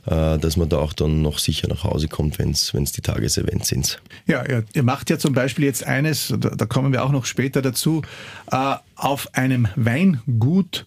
äh, 0.07 0.39
dass 0.39 0.57
man 0.57 0.69
da 0.69 0.79
auch 0.79 0.93
dann 0.93 1.23
noch 1.23 1.39
sicher 1.39 1.69
nach 1.69 1.85
Hause 1.85 2.09
kommt, 2.09 2.39
wenn 2.39 2.51
es 2.51 2.93
die 2.93 3.01
Tagesevents 3.01 3.69
sind. 3.69 4.01
Ja, 4.27 4.45
ihr 4.73 4.83
macht 4.83 5.11
ja 5.11 5.19
zum 5.19 5.33
Beispiel 5.33 5.65
jetzt 5.65 5.85
eines, 5.85 6.33
da, 6.39 6.51
da 6.51 6.67
kommen 6.67 6.93
wir 6.93 7.05
auch 7.05 7.13
noch 7.13 7.25
später 7.25 7.63
dazu, 7.63 8.03
äh, 8.51 8.75
auf 8.97 9.35
einem 9.35 9.69
Weingut 9.77 10.87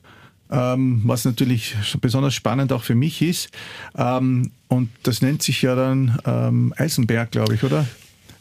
ähm, 0.52 1.02
was 1.06 1.26
natürlich 1.26 1.76
besonders 2.02 2.34
spannend 2.34 2.74
auch 2.74 2.84
für 2.84 2.96
mich 2.96 3.22
ist. 3.22 3.50
Ähm, 3.98 4.52
und 4.68 4.90
das 5.04 5.22
nennt 5.22 5.42
sich 5.42 5.62
ja 5.62 5.76
dann 5.76 6.20
ähm, 6.26 6.74
Eisenberg, 6.78 7.32
glaube 7.32 7.56
ich, 7.56 7.64
oder? 7.64 7.86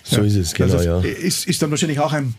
So 0.03 0.19
ja. 0.19 0.25
ist 0.25 0.37
es, 0.37 0.55
genau, 0.55 0.75
also 0.75 0.85
ja. 0.85 1.01
Ist, 1.01 1.47
ist 1.47 1.61
dann 1.63 1.71
wahrscheinlich 1.71 2.01
auch 2.01 2.13
ein, 2.13 2.35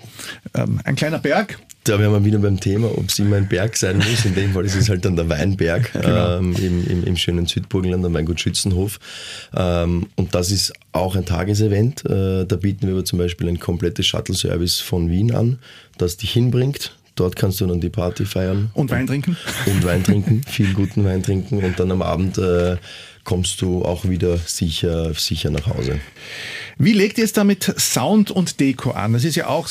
ähm, 0.55 0.79
ein 0.83 0.95
kleiner 0.95 1.19
Berg. 1.19 1.59
Da 1.83 1.99
wären 1.99 2.11
wir 2.11 2.25
wieder 2.25 2.39
beim 2.39 2.59
Thema, 2.59 2.95
ob 2.97 3.09
es 3.09 3.19
immer 3.19 3.37
ein 3.37 3.47
Berg 3.47 3.77
sein 3.77 3.97
muss. 3.97 4.25
In 4.25 4.35
dem 4.35 4.53
Fall 4.53 4.65
ist 4.65 4.75
es 4.75 4.89
halt 4.89 5.05
dann 5.05 5.15
der 5.15 5.29
Weinberg 5.29 5.91
genau. 5.93 6.37
ähm, 6.37 6.55
im, 6.55 6.87
im, 6.87 7.03
im, 7.03 7.17
schönen 7.17 7.45
Südburgenland 7.45 8.05
am 8.05 8.13
Weingut 8.13 8.39
Schützenhof. 8.39 8.99
Ähm, 9.55 10.07
und 10.15 10.35
das 10.35 10.51
ist 10.51 10.73
auch 10.91 11.15
ein 11.15 11.25
Tagesevent. 11.25 12.03
Äh, 12.05 12.45
da 12.45 12.55
bieten 12.55 12.87
wir 12.87 12.93
aber 12.93 13.05
zum 13.05 13.19
Beispiel 13.19 13.47
ein 13.47 13.59
komplettes 13.59 14.05
Shuttle-Service 14.05 14.79
von 14.79 15.09
Wien 15.09 15.33
an, 15.33 15.59
das 15.97 16.17
dich 16.17 16.31
hinbringt 16.31 16.95
Dort 17.21 17.35
kannst 17.35 17.61
du 17.61 17.67
dann 17.67 17.79
die 17.79 17.91
Party 17.91 18.25
feiern. 18.25 18.71
Und 18.73 18.89
Wein 18.89 19.05
trinken. 19.05 19.37
Und 19.67 19.85
Wein 19.85 20.03
trinken, 20.03 20.41
viel 20.41 20.73
guten 20.73 21.05
Wein 21.05 21.21
trinken. 21.21 21.63
Und 21.63 21.79
dann 21.79 21.91
am 21.91 22.01
Abend 22.01 22.39
äh, 22.39 22.77
kommst 23.23 23.61
du 23.61 23.85
auch 23.85 24.09
wieder 24.09 24.37
sicher, 24.37 25.13
sicher 25.13 25.51
nach 25.51 25.67
Hause. 25.67 25.99
Wie 26.79 26.93
legt 26.93 27.19
ihr 27.19 27.23
es 27.23 27.31
da 27.31 27.43
mit 27.43 27.75
Sound 27.77 28.31
und 28.31 28.59
Deko 28.59 28.89
an? 28.89 29.13
Das 29.13 29.23
ist 29.23 29.35
ja 29.35 29.45
auch 29.45 29.69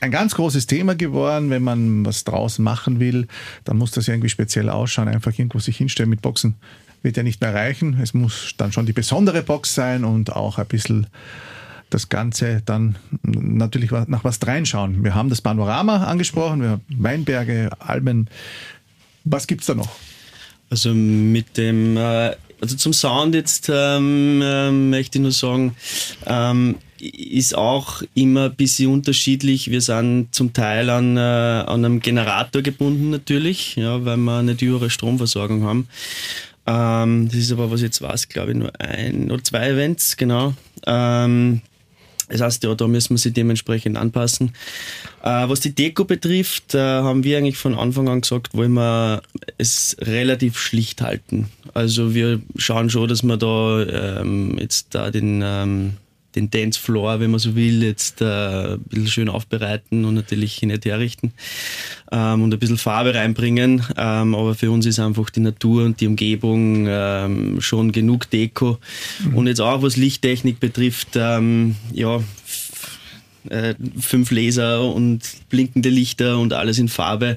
ein 0.00 0.12
ganz 0.12 0.36
großes 0.36 0.68
Thema 0.68 0.94
geworden. 0.94 1.50
Wenn 1.50 1.64
man 1.64 2.06
was 2.06 2.22
draußen 2.22 2.64
machen 2.64 3.00
will, 3.00 3.26
dann 3.64 3.78
muss 3.78 3.90
das 3.90 4.06
ja 4.06 4.14
irgendwie 4.14 4.28
speziell 4.28 4.68
ausschauen. 4.68 5.08
Einfach 5.08 5.36
irgendwo 5.36 5.58
sich 5.58 5.78
hinstellen 5.78 6.08
mit 6.08 6.22
Boxen 6.22 6.54
wird 7.02 7.16
ja 7.16 7.24
nicht 7.24 7.40
mehr 7.40 7.52
reichen. 7.52 7.98
Es 8.00 8.14
muss 8.14 8.54
dann 8.58 8.70
schon 8.70 8.86
die 8.86 8.92
besondere 8.92 9.42
Box 9.42 9.74
sein 9.74 10.04
und 10.04 10.32
auch 10.32 10.58
ein 10.58 10.66
bisschen 10.66 11.08
das 11.92 12.08
Ganze 12.08 12.62
dann 12.64 12.96
natürlich 13.22 13.90
nach 13.90 14.24
was 14.24 14.38
reinschauen. 14.46 15.04
Wir 15.04 15.14
haben 15.14 15.28
das 15.28 15.40
Panorama 15.40 16.04
angesprochen, 16.04 16.62
wir 16.62 16.68
haben 16.70 16.82
Weinberge, 16.88 17.70
Alben. 17.78 18.28
Was 19.24 19.46
gibt 19.46 19.60
es 19.60 19.66
da 19.66 19.74
noch? 19.74 19.90
Also 20.70 20.94
mit 20.94 21.56
dem, 21.56 21.96
äh, 21.96 22.34
also 22.60 22.76
zum 22.76 22.92
Sound 22.92 23.34
jetzt 23.34 23.70
ähm, 23.72 24.40
äh, 24.42 24.70
möchte 24.70 25.18
ich 25.18 25.22
nur 25.22 25.32
sagen, 25.32 25.76
ähm, 26.26 26.76
ist 26.98 27.56
auch 27.56 28.02
immer 28.14 28.44
ein 28.44 28.54
bisschen 28.54 28.90
unterschiedlich. 28.90 29.70
Wir 29.70 29.80
sind 29.80 30.28
zum 30.30 30.52
Teil 30.52 30.88
an, 30.88 31.16
äh, 31.16 31.20
an 31.20 31.84
einem 31.84 32.00
Generator 32.00 32.62
gebunden 32.62 33.10
natürlich, 33.10 33.76
ja, 33.76 34.04
weil 34.04 34.16
wir 34.16 34.38
eine 34.38 34.56
teure 34.56 34.88
Stromversorgung 34.88 35.64
haben. 35.64 35.88
Ähm, 36.66 37.28
das 37.28 37.36
ist 37.36 37.52
aber, 37.52 37.70
was 37.70 37.80
ich 37.80 37.86
jetzt 37.86 38.00
weiß, 38.00 38.28
glaube 38.28 38.52
ich, 38.52 38.56
nur 38.56 38.72
ein 38.80 39.30
oder 39.30 39.42
zwei 39.42 39.70
Events, 39.70 40.16
genau. 40.16 40.54
Ähm, 40.86 41.60
das 42.28 42.40
heißt, 42.40 42.64
ja, 42.64 42.74
da 42.74 42.88
müssen 42.88 43.10
wir 43.10 43.18
sich 43.18 43.32
dementsprechend 43.32 43.96
anpassen. 43.96 44.52
Äh, 45.22 45.48
was 45.48 45.60
die 45.60 45.74
Deko 45.74 46.04
betrifft, 46.04 46.74
äh, 46.74 46.78
haben 46.78 47.24
wir 47.24 47.38
eigentlich 47.38 47.58
von 47.58 47.74
Anfang 47.74 48.08
an 48.08 48.20
gesagt, 48.20 48.54
wollen 48.54 48.72
wir 48.72 49.22
es 49.58 49.96
relativ 50.00 50.58
schlicht 50.58 51.02
halten. 51.02 51.48
Also 51.74 52.14
wir 52.14 52.40
schauen 52.56 52.90
schon, 52.90 53.08
dass 53.08 53.22
wir 53.22 53.36
da 53.36 54.20
ähm, 54.20 54.58
jetzt 54.58 54.94
da 54.94 55.10
den 55.10 55.42
ähm, 55.44 55.92
den 56.34 56.50
Dancefloor, 56.50 57.20
wenn 57.20 57.30
man 57.30 57.40
so 57.40 57.54
will, 57.54 57.82
jetzt 57.82 58.20
äh, 58.20 58.74
ein 58.74 58.80
bisschen 58.88 59.08
schön 59.08 59.28
aufbereiten 59.28 60.04
und 60.04 60.14
natürlich 60.14 60.60
nett 60.62 60.84
herrichten 60.84 61.32
ähm, 62.10 62.42
und 62.42 62.52
ein 62.52 62.58
bisschen 62.58 62.78
Farbe 62.78 63.14
reinbringen. 63.14 63.84
Ähm, 63.96 64.34
aber 64.34 64.54
für 64.54 64.70
uns 64.70 64.86
ist 64.86 64.98
einfach 64.98 65.30
die 65.30 65.40
Natur 65.40 65.84
und 65.84 66.00
die 66.00 66.06
Umgebung 66.06 66.86
ähm, 66.88 67.60
schon 67.60 67.92
genug 67.92 68.30
Deko. 68.30 68.78
Mhm. 69.24 69.34
Und 69.36 69.46
jetzt 69.46 69.60
auch 69.60 69.82
was 69.82 69.96
Lichttechnik 69.96 70.60
betrifft, 70.60 71.10
ähm, 71.16 71.76
ja, 71.92 72.20
äh, 73.48 73.74
fünf 73.98 74.30
Laser 74.30 74.84
und 74.92 75.20
blinkende 75.48 75.88
Lichter 75.88 76.38
und 76.38 76.52
alles 76.52 76.78
in 76.78 76.88
Farbe, 76.88 77.36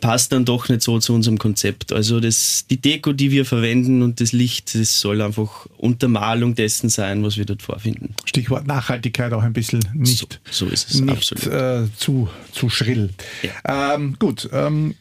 passt 0.00 0.32
dann 0.32 0.44
doch 0.44 0.68
nicht 0.68 0.82
so 0.82 0.98
zu 0.98 1.12
unserem 1.14 1.38
Konzept. 1.38 1.92
Also 1.92 2.20
das, 2.20 2.66
die 2.68 2.80
Deko, 2.80 3.12
die 3.12 3.30
wir 3.30 3.44
verwenden 3.44 4.02
und 4.02 4.20
das 4.20 4.32
Licht, 4.32 4.74
das 4.74 5.00
soll 5.00 5.20
einfach 5.22 5.66
Untermalung 5.76 6.54
dessen 6.54 6.88
sein, 6.88 7.22
was 7.22 7.36
wir 7.36 7.44
dort 7.44 7.62
vorfinden. 7.62 8.14
Stichwort 8.24 8.66
Nachhaltigkeit 8.66 9.32
auch 9.32 9.42
ein 9.42 9.52
bisschen 9.52 9.80
nicht, 9.94 10.40
so, 10.50 10.66
so 10.66 10.72
ist 10.72 10.90
es, 10.90 11.00
nicht 11.00 11.46
äh, 11.46 11.84
zu, 11.96 12.28
zu 12.52 12.68
schrill. 12.68 13.10
Ja. 13.42 13.94
Ähm, 13.94 14.16
gut, 14.18 14.48
ähm, 14.52 14.94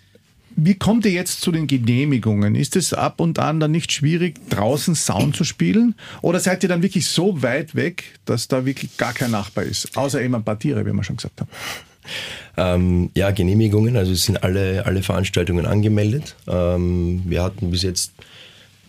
wie 0.59 0.73
kommt 0.73 1.05
ihr 1.05 1.11
jetzt 1.11 1.41
zu 1.41 1.51
den 1.51 1.67
Genehmigungen? 1.67 2.55
Ist 2.55 2.75
es 2.75 2.91
ab 2.91 3.21
und 3.21 3.37
an 3.37 3.59
dann 3.59 3.71
nicht 3.71 3.91
schwierig, 3.91 4.49
draußen 4.49 4.95
Sound 4.95 5.35
zu 5.35 5.43
spielen? 5.43 5.93
Oder 6.23 6.39
seid 6.39 6.63
ihr 6.63 6.69
dann 6.69 6.81
wirklich 6.81 7.07
so 7.07 7.43
weit 7.43 7.75
weg, 7.75 8.05
dass 8.25 8.47
da 8.47 8.65
wirklich 8.65 8.97
gar 8.97 9.13
kein 9.13 9.29
Nachbar 9.29 9.65
ist? 9.65 9.95
Außer 9.95 10.19
eben 10.19 10.33
ein 10.33 10.43
paar 10.43 10.57
Tiere, 10.57 10.83
wie 10.83 10.91
wir 10.91 11.03
schon 11.03 11.17
gesagt 11.17 11.41
haben. 11.41 11.49
Ähm, 12.57 13.11
ja, 13.13 13.29
Genehmigungen, 13.29 13.97
also 13.97 14.11
es 14.13 14.23
sind 14.23 14.43
alle, 14.43 14.83
alle 14.87 15.03
Veranstaltungen 15.03 15.67
angemeldet. 15.67 16.35
Ähm, 16.47 17.21
wir 17.25 17.43
hatten 17.43 17.69
bis 17.69 17.83
jetzt 17.83 18.13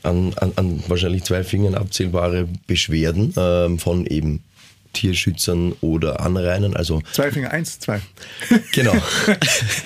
an, 0.03 0.33
an, 0.37 0.53
an, 0.57 0.83
wahrscheinlich 0.89 1.25
zwei 1.25 1.45
Fingern 1.45 1.75
abzählbare 1.75 2.49
Beschwerden 2.67 3.35
ähm, 3.37 3.79
von 3.79 4.07
eben 4.07 4.43
Tierschützern 4.93 5.73
oder 5.81 6.21
Anrainern. 6.21 6.75
Also 6.75 7.03
zwei 7.13 7.31
Finger, 7.31 7.51
eins, 7.51 7.79
zwei. 7.81 8.01
Genau. 8.73 8.95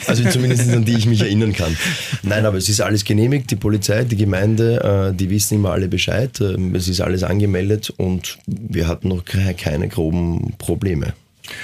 Also 0.07 0.29
zumindest 0.29 0.69
an 0.71 0.85
die 0.85 0.97
ich 0.97 1.07
mich 1.07 1.21
erinnern 1.21 1.53
kann. 1.53 1.77
Nein, 2.23 2.47
aber 2.47 2.59
es 2.59 2.69
ist 2.69 2.81
alles 2.81 3.05
genehmigt. 3.05 3.51
Die 3.51 3.57
Polizei, 3.57 4.05
die 4.05 4.17
Gemeinde, 4.17 5.13
äh, 5.13 5.17
die 5.17 5.31
wissen 5.31 5.57
immer 5.57 5.73
alle 5.73 5.89
Bescheid. 5.89 6.41
Ähm, 6.41 6.75
es 6.75 6.89
ist 6.89 7.01
alles 7.01 7.23
angemeldet 7.23 7.91
und 7.97 8.39
wir 8.47 8.89
hatten 8.89 9.09
noch 9.09 9.25
keine 9.25 9.89
groben 9.89 10.55
Probleme 10.59 11.15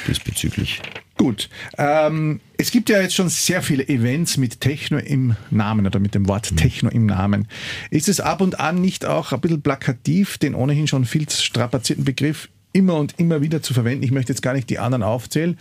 diesbezüglich. 0.07 0.81
Gut. 1.19 1.49
Ähm, 1.77 2.41
es 2.57 2.71
gibt 2.71 2.89
ja 2.89 3.01
jetzt 3.01 3.15
schon 3.15 3.29
sehr 3.29 3.61
viele 3.61 3.87
Events 3.89 4.37
mit 4.37 4.61
Techno 4.61 4.99
im 4.99 5.35
Namen 5.51 5.85
oder 5.87 5.99
mit 5.99 6.15
dem 6.15 6.29
Wort 6.29 6.53
mhm. 6.53 6.57
Techno 6.57 6.89
im 6.91 7.07
Namen. 7.07 7.49
Ist 7.91 8.09
es 8.09 8.21
ab 8.21 8.41
und 8.41 8.61
an 8.61 8.81
nicht 8.81 9.05
auch 9.05 9.33
ein 9.33 9.41
bisschen 9.41 9.61
plakativ, 9.61 10.39
den 10.39 10.55
ohnehin 10.55 10.87
schon 10.87 11.05
viel 11.05 11.29
strapazierten 11.29 12.05
Begriff 12.05 12.49
immer 12.73 12.97
und 12.97 13.19
immer 13.19 13.43
wieder 13.43 13.63
zu 13.63 13.75
verwenden? 13.75 14.05
Ich 14.05 14.11
möchte 14.11 14.33
jetzt 14.33 14.43
gar 14.43 14.55
nicht 14.55 14.71
die 14.71 14.79
anderen 14.79 15.03
aufzählen. 15.03 15.59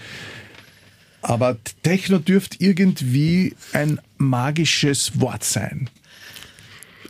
Aber 1.21 1.57
Techno 1.83 2.19
dürfte 2.19 2.57
irgendwie 2.59 3.55
ein 3.73 3.99
magisches 4.17 5.19
Wort 5.19 5.43
sein. 5.43 5.89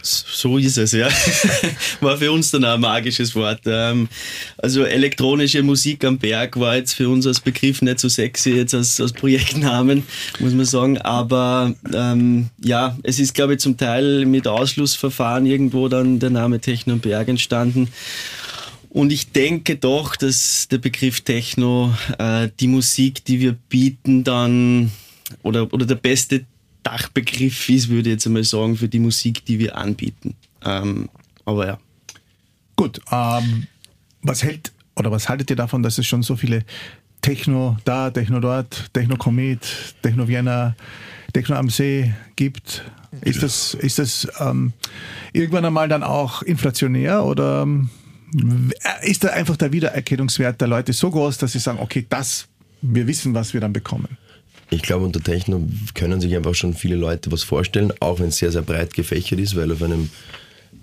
So 0.02 0.58
ist 0.58 0.78
es, 0.78 0.94
ja. 0.94 1.10
War 2.02 2.18
für 2.18 2.32
uns 2.32 2.52
dann 2.52 2.64
auch 2.64 2.76
ein 2.76 2.82
magisches 2.82 3.36
Wort. 3.36 3.62
Ähm, 3.66 4.08
also 4.58 4.84
elektronische 4.84 5.64
Musik 5.64 6.06
am 6.06 6.18
Berg 6.18 6.58
war 6.60 6.78
jetzt 6.78 6.94
für 6.94 7.10
uns 7.10 7.28
als 7.28 7.42
Begriff 7.42 7.82
nicht 7.82 8.00
so 8.00 8.08
sexy, 8.08 8.52
jetzt 8.52 8.74
als, 8.74 9.02
als 9.02 9.12
Projektnamen, 9.12 10.04
muss 10.40 10.54
man 10.54 10.66
sagen. 10.66 10.98
Aber 11.00 11.74
ähm, 11.94 12.50
ja, 12.64 12.98
es 13.04 13.20
ist, 13.20 13.34
glaube 13.34 13.54
ich, 13.54 13.60
zum 13.60 13.76
Teil 13.76 14.26
mit 14.26 14.48
Ausschlussverfahren 14.48 15.46
irgendwo 15.46 15.90
dann 15.90 16.20
der 16.20 16.30
Name 16.30 16.62
Techno 16.62 16.94
am 16.94 17.00
Berg 17.00 17.28
entstanden. 17.28 17.90
Und 18.90 19.12
ich 19.12 19.32
denke 19.32 19.76
doch, 19.76 20.16
dass 20.16 20.68
der 20.70 20.78
Begriff 20.78 21.22
Techno 21.22 21.94
äh, 22.18 22.50
die 22.60 22.68
Musik, 22.68 23.24
die 23.26 23.40
wir 23.40 23.54
bieten, 23.54 24.24
dann 24.24 24.92
oder, 25.44 25.72
oder 25.74 25.86
der 25.86 25.96
beste 25.96 26.46
Dachbegriff 26.84 27.70
ist, 27.70 27.90
würde 27.90 28.10
ich 28.10 28.16
jetzt 28.16 28.28
einmal 28.28 28.44
sagen, 28.44 28.78
für 28.78 28.88
die 28.88 29.00
Musik, 29.00 29.44
die 29.46 29.60
wir 29.60 29.76
anbieten. 29.76 30.36
Ähm, 30.64 31.10
aber 31.46 31.68
ja. 31.68 31.80
Gut, 32.76 33.02
ähm, 33.12 33.68
was 34.22 34.44
hält 34.44 34.72
oder 34.96 35.12
was 35.12 35.28
haltet 35.30 35.50
ihr 35.50 35.56
davon, 35.56 35.84
dass 35.84 35.98
es 35.98 36.06
schon 36.06 36.24
so 36.24 36.36
viele 36.36 36.64
Techno 37.22 37.78
da, 37.84 38.10
Techno 38.10 38.40
dort, 38.40 38.94
Techno 38.94 39.18
Komet, 39.18 39.96
Techno 40.02 40.28
Vienna, 40.28 40.76
Techno 41.34 41.56
am 41.56 41.70
See 41.70 42.14
gibt? 42.36 42.84
Ist 43.22 43.44
das, 43.44 43.74
ist 43.74 44.00
das 44.00 44.28
ähm, 44.40 44.74
irgendwann 45.34 45.66
einmal 45.66 45.88
dann 45.90 46.04
auch 46.04 46.42
inflationär 46.42 47.26
oder 47.26 47.64
ähm, 47.64 47.90
ist 49.04 49.24
da 49.24 49.30
einfach 49.30 49.58
der 49.58 49.72
Wiedererkennungswert 49.72 50.60
der 50.60 50.68
Leute 50.68 50.94
so 50.94 51.10
groß, 51.10 51.38
dass 51.38 51.54
sie 51.54 51.60
sagen, 51.60 51.80
okay, 51.80 52.06
das, 52.10 52.48
wir 52.82 53.08
wissen, 53.08 53.34
was 53.34 53.54
wir 53.54 53.62
dann 53.62 53.74
bekommen? 53.74 54.18
Ich 54.70 54.82
glaube, 54.82 55.06
unter 55.06 55.22
Techno 55.22 55.66
können 55.94 56.20
sich 56.20 56.36
einfach 56.36 56.54
schon 56.54 56.74
viele 56.74 56.96
Leute 56.96 57.32
was 57.32 57.44
vorstellen, 57.44 57.94
auch 58.02 58.20
wenn 58.20 58.30
es 58.30 58.38
sehr, 58.38 58.52
sehr 58.52 58.64
breit 58.64 58.94
gefächert 58.94 59.40
ist, 59.40 59.56
weil 59.56 59.72
auf 59.72 59.82
einem 59.82 60.10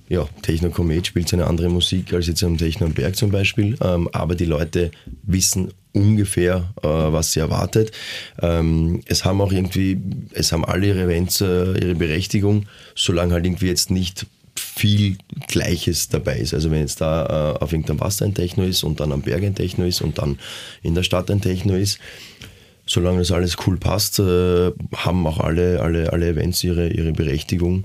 ja, 0.08 0.26
Techno 0.42 0.70
Komet 0.70 1.06
spielt 1.06 1.32
eine 1.32 1.46
andere 1.46 1.68
Musik 1.68 2.12
als 2.12 2.26
jetzt 2.26 2.42
am 2.42 2.58
Techno 2.58 2.86
am 2.86 2.92
Berg 2.92 3.16
zum 3.16 3.30
Beispiel. 3.30 3.76
Ähm, 3.80 4.08
aber 4.12 4.34
die 4.34 4.44
Leute 4.44 4.90
wissen 5.22 5.72
ungefähr, 5.92 6.72
äh, 6.82 6.86
was 6.88 7.32
sie 7.32 7.40
erwartet. 7.40 7.92
Ähm, 8.40 9.00
es 9.06 9.24
haben 9.24 9.40
auch 9.40 9.52
irgendwie, 9.52 10.00
es 10.32 10.52
haben 10.52 10.64
alle 10.64 10.88
ihre 10.88 11.04
Events 11.04 11.40
äh, 11.40 11.73
ihre 11.73 11.95
Berechtigung, 11.95 12.66
solange 12.95 13.34
halt 13.34 13.47
irgendwie 13.47 13.69
jetzt 13.69 13.90
nicht 13.90 14.26
viel 14.56 15.17
Gleiches 15.49 16.08
dabei 16.08 16.38
ist. 16.38 16.54
Also 16.54 16.71
wenn 16.71 16.80
jetzt 16.80 17.00
da 17.00 17.54
äh, 17.54 17.62
auf 17.62 17.73
irgendeinem 17.73 18.00
Wasser 18.00 18.25
ein 18.25 18.34
Techno 18.34 18.64
ist 18.64 18.84
und 18.84 19.00
dann 19.00 19.12
am 19.12 19.23
Berg 19.23 19.43
ein 19.43 19.54
Techno 19.54 19.84
ist 19.84 20.00
und 20.00 20.19
dann 20.19 20.38
in 20.82 20.95
der 20.95 21.02
Stadt 21.02 21.30
ein 21.30 21.40
Techno 21.40 21.75
ist, 21.75 21.99
solange 22.86 23.19
das 23.19 23.32
alles 23.32 23.56
cool 23.67 23.76
passt, 23.76 24.19
äh, 24.19 24.73
haben 24.95 25.26
auch 25.26 25.40
alle, 25.40 25.80
alle, 25.80 26.12
alle 26.12 26.28
Events 26.28 26.62
ihre, 26.64 26.88
ihre 26.88 27.12
Berechtigung. 27.12 27.84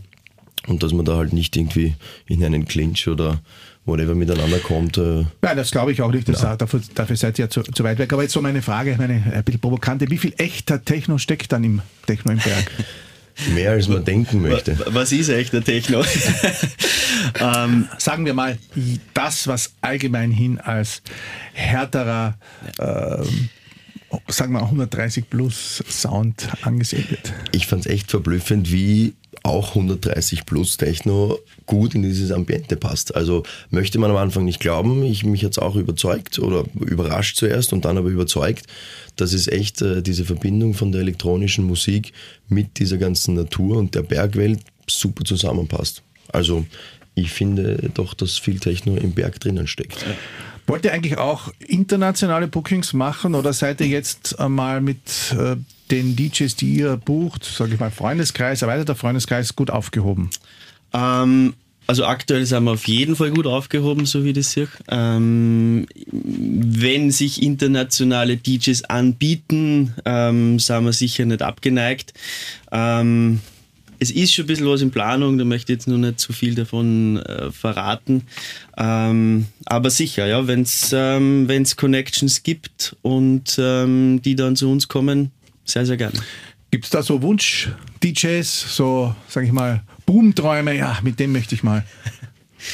Und 0.68 0.84
dass 0.84 0.94
man 0.94 1.06
da 1.06 1.16
halt 1.16 1.34
nicht 1.34 1.56
irgendwie 1.56 1.96
in 2.28 2.44
einen 2.44 2.66
Clinch 2.66 3.08
oder 3.08 3.42
whatever 3.86 4.14
miteinander 4.14 4.60
kommt. 4.60 4.98
Äh, 4.98 5.26
Nein, 5.42 5.58
das 5.58 5.72
glaube 5.72 5.92
ich 5.92 6.02
auch 6.02 6.12
nicht. 6.12 6.30
Das, 6.30 6.42
dafür, 6.42 6.82
dafür, 6.94 7.16
seid 7.16 7.40
ihr 7.40 7.46
ja 7.46 7.50
zu, 7.50 7.64
zu, 7.64 7.84
weit 7.84 7.98
weg. 7.98 8.14
Aber 8.14 8.24
jetzt 8.24 8.34
so 8.34 8.42
meine 8.42 8.62
Frage, 8.62 8.96
meine 8.98 9.24
ein 9.34 9.44
bisschen 9.44 9.62
provokante. 9.62 10.10
Wie 10.10 10.18
viel 10.18 10.34
echter 10.38 10.84
Techno 10.84 11.18
steckt 11.18 11.52
dann 11.52 11.64
im 11.64 11.82
Techno 12.06 12.34
im 12.34 12.40
Berg? 12.40 12.72
Mehr 13.54 13.72
als 13.72 13.88
man 13.88 14.04
denken 14.04 14.42
möchte. 14.42 14.78
Was 14.88 15.12
ist 15.12 15.30
echter 15.30 15.64
Techno? 15.64 16.04
ähm, 17.40 17.88
sagen 17.98 18.26
wir 18.26 18.34
mal, 18.34 18.58
das, 19.14 19.48
was 19.48 19.74
allgemein 19.82 20.32
hin 20.32 20.60
als 20.60 21.02
härterer 21.54 22.38
ähm, 22.80 23.50
sagen 24.28 24.54
wir 24.54 24.64
130 24.64 25.30
plus 25.30 25.84
Sound 25.88 26.50
angesehen 26.64 27.06
wird. 27.10 27.34
Ich 27.52 27.68
fand 27.68 27.86
es 27.86 27.92
echt 27.92 28.10
verblüffend, 28.10 28.72
wie 28.72 29.14
auch 29.44 29.70
130 29.70 30.46
plus 30.46 30.78
Techno 30.78 31.40
gut 31.66 31.96
in 31.96 32.04
dieses 32.04 32.32
Ambiente 32.32 32.76
passt. 32.76 33.16
Also 33.16 33.44
möchte 33.70 34.00
man 34.00 34.12
am 34.12 34.18
Anfang 34.18 34.46
nicht 34.46 34.60
glauben. 34.60 35.04
Ich 35.04 35.24
mich 35.24 35.42
jetzt 35.42 35.62
auch 35.62 35.76
überzeugt 35.76 36.40
oder 36.40 36.66
überrascht 36.80 37.38
zuerst 37.38 37.74
und 37.74 37.86
dann 37.86 37.98
aber 37.98 38.10
überzeugt, 38.10 38.66
dass 39.16 39.34
es 39.34 39.48
echt 39.48 39.82
äh, 39.82 40.02
diese 40.02 40.26
Verbindung 40.26 40.74
von 40.74 40.92
der 40.92 41.02
elektronischen 41.02 41.66
Musik 41.66 42.14
mit 42.48 42.80
dieser 42.80 42.98
ganzen 42.98 43.36
Natur 43.36 43.78
und 43.78 43.96
der 43.96 44.04
Bergwelt 44.04 44.60
super 44.88 45.24
zusammenpasst. 45.24 46.04
Also 46.32 46.66
ich 47.16 47.32
finde 47.32 47.92
doch, 47.94 48.14
dass 48.14 48.38
viel 48.38 48.60
Techno 48.60 48.96
im 48.96 49.12
Berg 49.12 49.40
drinnen 49.40 49.68
steckt. 49.68 50.06
Wollt 50.70 50.86
ihr 50.86 50.94
eigentlich 50.94 51.18
auch 51.18 51.52
internationale 51.68 52.48
Bookings 52.48 52.94
machen 52.94 53.34
oder 53.34 53.54
seid 53.54 53.82
ihr 53.82 53.88
jetzt 53.88 54.38
mal 54.40 54.82
mit 54.82 55.00
äh, 55.36 55.56
den 55.90 56.16
DJs, 56.16 56.56
die 56.58 56.76
ihr 56.76 56.96
bucht, 56.96 57.44
sage 57.44 57.74
ich 57.74 57.80
mal 57.80 57.90
Freundeskreis, 57.90 58.62
erweiterter 58.62 58.94
Freundeskreis, 58.94 59.56
gut 59.56 59.72
aufgehoben? 59.72 60.30
Ähm, 60.94 61.56
also 61.88 62.06
aktuell 62.06 62.46
sind 62.46 62.66
wir 62.66 62.74
auf 62.74 62.88
jeden 62.88 63.16
Fall 63.16 63.32
gut 63.32 63.48
aufgehoben, 63.48 64.06
so 64.06 64.24
wie 64.24 64.32
das 64.32 64.52
sehe. 64.52 64.68
Ähm, 64.90 65.88
wenn 66.12 67.10
sich 67.10 67.42
internationale 67.42 68.38
DJs 68.38 68.84
anbieten, 68.84 69.96
ähm, 70.06 70.60
sind 70.60 70.86
wir 70.86 70.94
sicher 70.94 71.26
nicht 71.26 71.42
abgeneigt. 71.42 72.14
Ähm, 72.72 73.40
es 74.00 74.12
ist 74.12 74.34
schon 74.34 74.46
ein 74.46 74.48
bisschen 74.48 74.68
was 74.68 74.82
in 74.82 74.92
Planung, 74.92 75.38
da 75.38 75.46
möchte 75.46 75.72
ich 75.72 75.78
jetzt 75.78 75.88
noch 75.88 75.98
nicht 75.98 76.20
zu 76.20 76.34
viel 76.34 76.56
davon 76.56 77.18
äh, 77.18 77.52
verraten. 77.52 78.24
Ähm, 78.78 79.48
aber 79.66 79.90
sicher, 79.90 80.26
ja, 80.26 80.48
wenn 80.48 80.62
es 80.62 80.92
ähm, 80.94 81.48
Connections 81.76 82.44
gibt 82.44 82.96
und 83.02 83.58
ähm, 83.60 84.22
die 84.24 84.36
dann 84.36 84.56
zu 84.56 84.72
uns 84.72 84.88
kommen, 84.88 85.32
sehr, 85.66 85.86
sehr 85.86 85.98
gerne. 85.98 86.20
Gibt 86.72 86.86
es 86.86 86.92
da 86.92 87.02
so 87.02 87.22
Wunsch-DJs, 87.22 88.76
so, 88.76 89.16
sag 89.28 89.44
ich 89.44 89.52
mal, 89.52 89.84
Boomträume, 90.06 90.76
ja, 90.76 90.98
mit 91.04 91.20
dem 91.20 91.32
möchte 91.32 91.56
ich 91.56 91.64
mal 91.64 91.84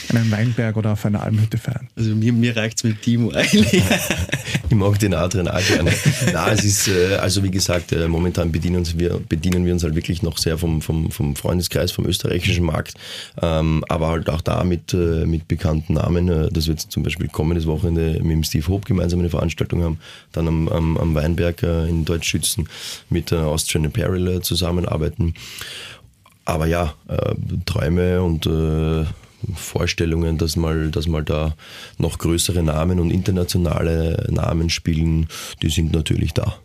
an 0.10 0.17
einem 0.17 0.32
Weinberg 0.32 0.78
oder 0.78 0.93
auf 0.93 1.06
einer 1.06 1.21
Almhütte 1.24 1.58
feiern. 1.58 1.88
Also 1.95 2.15
mir, 2.15 2.34
mir 2.34 2.56
reicht 2.56 2.78
es 2.78 2.84
mit 2.84 3.02
Timo 3.02 3.32
eigentlich. 3.32 3.84
ich 4.69 4.76
mag 4.76 4.98
den 5.00 5.13
Adrian 5.13 5.48
auch 5.48 5.65
gerne. 5.65 5.91
Nein, 6.34 6.54
es 6.54 6.63
ist, 6.63 6.88
äh, 6.88 7.15
also 7.15 7.43
wie 7.43 7.52
gesagt, 7.52 7.91
äh, 7.91 8.08
momentan 8.08 8.52
bedienen, 8.52 8.78
uns 8.78 8.98
wir, 8.98 9.19
bedienen 9.28 9.65
wir 9.65 9.74
uns 9.74 9.84
halt 9.84 9.95
wirklich 9.95 10.24
noch 10.24 10.38
sehr 10.38 10.58
vom, 10.58 10.82
vom, 10.82 11.12
vom 11.12 11.36
Freundeskreis, 11.36 11.91
vom 11.91 12.06
österreichischen 12.06 12.65
Markt, 12.65 12.95
ähm, 13.41 13.84
aber 13.89 14.08
halt 14.08 14.30
auch 14.30 14.41
da 14.41 14.63
mit, 14.63 14.93
äh, 14.93 15.26
mit 15.26 15.48
bekannten 15.48 15.93
Namen, 15.93 16.28
dass 16.52 16.67
wir 16.67 16.74
jetzt 16.74 16.91
zum 16.91 17.04
Beispiel 17.04 17.28
kommendes 17.28 17.67
Wochenende 17.67 18.19
mit 18.21 18.32
dem 18.32 18.43
Steve 18.43 18.67
Hope 18.67 18.88
gemeinsam 18.88 19.19
eine 19.19 19.30
Veranstaltung 19.30 19.84
haben, 19.84 20.00
dann 20.32 20.48
am, 20.48 20.67
am, 20.69 20.98
am 20.98 21.15
Weinberg 21.15 21.63
in 21.63 22.06
Deutschschützen 22.06 22.67
mit 23.10 23.32
Austrian 23.32 23.86
Apparel 23.86 24.41
zusammenarbeiten. 24.41 25.34
Aber 26.45 26.67
ja, 26.67 26.93
Träume 27.65 28.21
und 28.21 28.48
Vorstellungen, 29.55 30.38
dass 30.38 30.55
mal, 30.55 30.91
dass 30.91 31.08
mal 31.08 31.23
da 31.23 31.55
noch 31.97 32.17
größere 32.17 32.63
Namen 32.63 32.99
und 32.99 33.12
internationale 33.12 34.27
Namen 34.31 34.69
spielen, 34.69 35.27
die 35.62 35.69
sind 35.69 35.93
natürlich 35.93 36.34
da. 36.34 36.58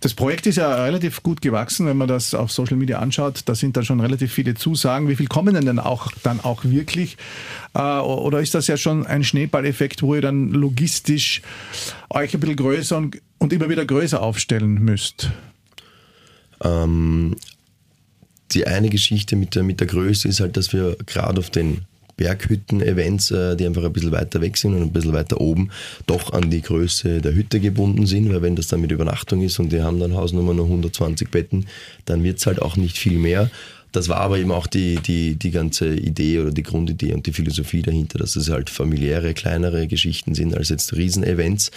Das 0.00 0.14
Projekt 0.14 0.46
ist 0.46 0.56
ja 0.56 0.82
relativ 0.82 1.22
gut 1.22 1.42
gewachsen, 1.42 1.86
wenn 1.86 1.96
man 1.96 2.08
das 2.08 2.34
auf 2.34 2.50
Social 2.50 2.76
Media 2.76 2.98
anschaut. 3.00 3.42
Da 3.44 3.54
sind 3.54 3.76
da 3.76 3.82
schon 3.82 4.00
relativ 4.00 4.32
viele 4.32 4.54
Zusagen. 4.54 5.08
Wie 5.08 5.16
viel 5.16 5.26
kommen 5.26 5.54
denn 5.54 5.66
dann 5.66 5.78
auch, 5.78 6.10
dann 6.22 6.40
auch 6.40 6.64
wirklich? 6.64 7.16
Äh, 7.74 7.80
oder 7.80 8.40
ist 8.40 8.54
das 8.54 8.66
ja 8.66 8.76
schon 8.76 9.06
ein 9.06 9.24
Schneeballeffekt, 9.24 10.02
wo 10.02 10.14
ihr 10.14 10.22
dann 10.22 10.50
logistisch 10.50 11.42
euch 12.10 12.32
ein 12.34 12.40
bisschen 12.40 12.56
größer 12.56 12.96
und, 12.96 13.20
und 13.38 13.52
immer 13.52 13.68
wieder 13.68 13.84
größer 13.84 14.22
aufstellen 14.22 14.74
müsst? 14.74 15.30
Ähm, 16.62 17.36
die 18.52 18.66
eine 18.66 18.88
Geschichte 18.88 19.36
mit 19.36 19.54
der, 19.54 19.62
mit 19.62 19.80
der 19.80 19.86
Größe 19.86 20.28
ist 20.28 20.40
halt, 20.40 20.56
dass 20.56 20.72
wir 20.72 20.96
gerade 21.06 21.38
auf 21.38 21.50
den 21.50 21.82
Berghütten-Events, 22.18 23.30
äh, 23.30 23.56
die 23.56 23.64
einfach 23.64 23.84
ein 23.84 23.92
bisschen 23.92 24.12
weiter 24.12 24.42
weg 24.42 24.58
sind 24.58 24.74
und 24.74 24.82
ein 24.82 24.92
bisschen 24.92 25.14
weiter 25.14 25.40
oben, 25.40 25.70
doch 26.06 26.34
an 26.34 26.50
die 26.50 26.60
Größe 26.60 27.22
der 27.22 27.34
Hütte 27.34 27.60
gebunden 27.60 28.04
sind, 28.04 28.30
weil 28.30 28.42
wenn 28.42 28.56
das 28.56 28.66
dann 28.66 28.82
mit 28.82 28.92
Übernachtung 28.92 29.40
ist 29.40 29.58
und 29.58 29.72
die 29.72 29.80
haben 29.80 29.98
dann 29.98 30.14
Hausnummer 30.14 30.52
nur 30.52 30.66
120 30.66 31.30
Betten, 31.30 31.66
dann 32.04 32.22
wird 32.22 32.38
es 32.38 32.46
halt 32.46 32.60
auch 32.60 32.76
nicht 32.76 32.98
viel 32.98 33.18
mehr. 33.18 33.50
Das 33.92 34.08
war 34.08 34.18
aber 34.18 34.38
eben 34.38 34.52
auch 34.52 34.66
die, 34.66 34.96
die, 34.96 35.36
die 35.36 35.50
ganze 35.50 35.94
Idee 35.94 36.40
oder 36.40 36.50
die 36.50 36.62
Grundidee 36.62 37.14
und 37.14 37.26
die 37.26 37.32
Philosophie 37.32 37.80
dahinter, 37.80 38.18
dass 38.18 38.36
es 38.36 38.50
halt 38.50 38.68
familiäre, 38.68 39.32
kleinere 39.32 39.86
Geschichten 39.86 40.34
sind 40.34 40.54
als 40.54 40.68
jetzt 40.68 40.94
Riesenevents. 40.94 41.70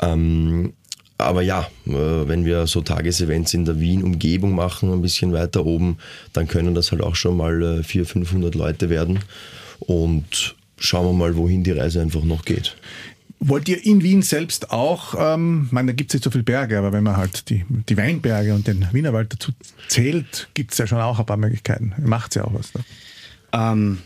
Ähm, 0.00 0.74
aber 1.18 1.42
ja, 1.42 1.68
äh, 1.86 1.92
wenn 1.92 2.44
wir 2.44 2.66
so 2.66 2.80
Tagesevents 2.80 3.54
in 3.54 3.64
der 3.64 3.78
Wien-Umgebung 3.78 4.54
machen, 4.54 4.92
ein 4.92 5.02
bisschen 5.02 5.32
weiter 5.32 5.64
oben, 5.64 5.98
dann 6.32 6.48
können 6.48 6.74
das 6.74 6.92
halt 6.92 7.02
auch 7.02 7.14
schon 7.14 7.36
mal 7.36 7.82
400, 7.82 7.94
äh, 7.96 8.04
500 8.04 8.54
Leute 8.54 8.90
werden. 8.90 9.20
Und 9.80 10.56
schauen 10.78 11.06
wir 11.06 11.12
mal, 11.12 11.36
wohin 11.36 11.62
die 11.64 11.72
Reise 11.72 12.00
einfach 12.00 12.24
noch 12.24 12.44
geht. 12.44 12.76
Wollt 13.40 13.68
ihr 13.68 13.84
in 13.84 14.02
Wien 14.02 14.22
selbst 14.22 14.70
auch, 14.70 15.14
ähm, 15.18 15.68
meine, 15.70 15.88
da 15.88 15.92
gibt 15.92 16.10
es 16.10 16.14
nicht 16.14 16.24
so 16.24 16.30
viele 16.30 16.44
Berge, 16.44 16.78
aber 16.78 16.92
wenn 16.92 17.04
man 17.04 17.16
halt 17.16 17.50
die, 17.50 17.64
die 17.88 17.96
Weinberge 17.96 18.54
und 18.54 18.66
den 18.66 18.88
Wienerwald 18.92 19.32
dazu 19.32 19.52
zählt, 19.88 20.48
gibt 20.54 20.72
es 20.72 20.78
ja 20.78 20.86
schon 20.86 21.00
auch 21.00 21.18
ein 21.18 21.26
paar 21.26 21.36
Möglichkeiten. 21.36 21.92
Macht 22.02 22.36
ja 22.36 22.44
auch 22.44 22.54
was. 22.54 22.72
Ne? 22.74 22.80
Ähm, 23.54 23.98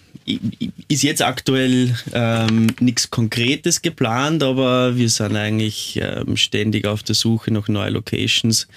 ist 0.89 1.03
jetzt 1.03 1.23
aktuell 1.23 1.95
ähm, 2.13 2.69
nichts 2.81 3.11
Konkretes 3.11 3.81
geplant, 3.83 4.43
aber 4.43 4.97
wir 4.97 5.09
sind 5.09 5.37
eigentlich 5.37 5.99
ähm, 6.03 6.37
ständig 6.37 6.87
auf 6.87 7.03
der 7.03 7.15
Suche 7.15 7.51
nach 7.51 7.69
neuen 7.69 7.95
Locations. 7.95 8.69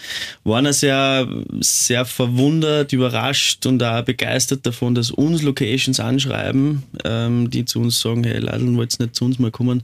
Waren 0.43 0.71
sehr, 0.71 1.27
sehr 1.59 2.05
verwundert, 2.05 2.93
überrascht 2.93 3.65
und 3.65 3.83
auch 3.83 4.01
begeistert 4.03 4.65
davon, 4.65 4.95
dass 4.95 5.11
uns 5.11 5.41
Locations 5.41 5.99
anschreiben, 5.99 6.83
ähm, 7.03 7.49
die 7.49 7.65
zu 7.65 7.79
uns 7.81 7.99
sagen, 7.99 8.23
hey 8.23 8.39
Leidl, 8.39 8.75
wollt 8.75 8.97
nicht 8.99 9.15
zu 9.15 9.25
uns 9.25 9.39
mal 9.39 9.51
kommen 9.51 9.83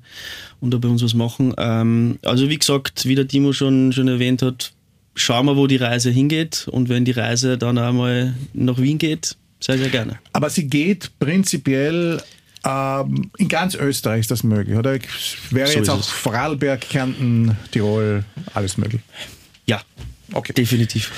und 0.62 0.74
da 0.74 0.78
bei 0.78 0.88
uns 0.88 1.04
was 1.04 1.14
machen. 1.14 1.54
Ähm, 1.58 2.20
also 2.24 2.50
wie 2.50 2.58
gesagt, 2.58 3.06
wie 3.06 3.16
der 3.16 3.28
Timo 3.28 3.52
schon, 3.52 3.92
schon 3.92 4.08
erwähnt 4.08 4.42
hat, 4.42 4.72
schauen 5.16 5.48
wir, 5.48 5.58
wo 5.58 5.68
die 5.68 5.78
Reise 5.78 6.12
hingeht 6.12 6.68
und 6.72 6.90
wenn 6.90 7.04
die 7.04 7.12
Reise 7.12 7.58
dann 7.58 7.78
einmal 7.78 8.36
nach 8.54 8.78
Wien 8.78 8.98
geht, 9.00 9.36
sehr, 9.60 9.78
sehr 9.78 9.90
gerne. 9.90 10.20
Aber 10.34 10.50
sie 10.50 10.68
geht 10.68 11.12
prinzipiell 11.20 12.22
ähm, 12.66 13.32
in 13.38 13.48
ganz 13.48 13.76
Österreich 13.76 14.22
ist 14.22 14.32
das 14.32 14.44
möglich, 14.44 14.78
oder? 14.78 14.98
Wäre 15.52 15.68
so 15.68 15.78
jetzt 15.78 15.90
auch 15.90 16.00
es. 16.00 16.08
Vorarlberg, 16.08 16.82
Kärnten, 16.82 17.56
Tirol, 17.72 18.26
alles 18.54 18.78
möglich? 18.78 19.02
Ja, 19.66 19.82
okay. 20.34 20.54
definitiv. 20.54 21.12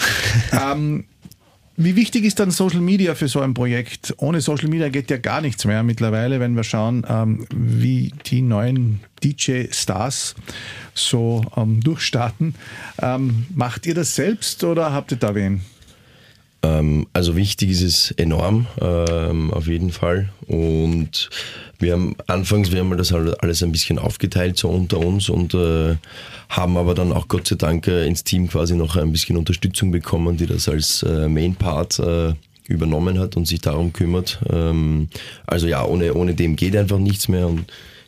Ähm, 0.51 1.05
wie 1.81 1.95
wichtig 1.95 2.25
ist 2.25 2.37
dann 2.41 2.51
Social 2.51 2.81
Media 2.81 3.15
für 3.15 3.29
so 3.29 3.39
ein 3.39 3.53
Projekt? 3.53 4.13
Ohne 4.17 4.41
Social 4.41 4.67
Media 4.67 4.89
geht 4.89 5.09
ja 5.09 5.15
gar 5.15 5.39
nichts 5.39 5.63
mehr 5.63 5.81
mittlerweile, 5.81 6.41
wenn 6.41 6.53
wir 6.57 6.65
schauen, 6.65 7.05
ähm, 7.07 7.47
wie 7.55 8.13
die 8.25 8.41
neuen 8.41 8.99
DJ-Stars 9.23 10.35
so 10.93 11.45
ähm, 11.55 11.79
durchstarten. 11.79 12.55
Ähm, 13.01 13.45
macht 13.55 13.85
ihr 13.85 13.95
das 13.95 14.13
selbst 14.13 14.65
oder 14.65 14.91
habt 14.91 15.13
ihr 15.13 15.17
da 15.17 15.33
wen? 15.35 15.61
Ähm, 16.61 17.07
also 17.13 17.35
wichtig 17.35 17.69
ist 17.71 17.81
es 17.81 18.11
enorm, 18.11 18.67
ähm, 18.81 19.51
auf 19.51 19.67
jeden 19.67 19.91
Fall. 19.91 20.29
Und 20.47 21.29
wir 21.79 21.93
haben 21.93 22.15
anfangs, 22.27 22.71
wir 22.71 22.79
haben 22.79 22.97
das 22.97 23.13
alles 23.13 23.63
ein 23.63 23.71
bisschen 23.71 23.99
aufgeteilt 23.99 24.57
so 24.57 24.69
unter 24.69 24.99
uns 24.99 25.29
und 25.29 25.53
äh, 25.53 25.95
haben 26.49 26.77
aber 26.77 26.95
dann 26.95 27.13
auch 27.13 27.27
Gott 27.27 27.47
sei 27.47 27.55
Dank 27.55 27.87
äh, 27.87 28.05
ins 28.05 28.23
Team 28.23 28.49
quasi 28.49 28.75
noch 28.75 28.95
ein 28.95 29.11
bisschen 29.11 29.37
Unterstützung 29.37 29.91
bekommen, 29.91 30.37
die 30.37 30.47
das 30.47 30.67
als 30.67 31.03
äh, 31.03 31.27
Main 31.29 31.55
Part 31.55 32.01
übernommen 32.69 33.19
hat 33.19 33.35
und 33.35 33.47
sich 33.47 33.59
darum 33.59 33.91
kümmert. 33.91 34.39
Ähm, 34.49 35.09
also 35.47 35.67
ja, 35.67 35.83
ohne, 35.83 36.13
ohne 36.13 36.35
dem 36.35 36.55
geht 36.55 36.75
einfach 36.75 36.99
nichts 36.99 37.27
mehr 37.27 37.47
und 37.47 37.65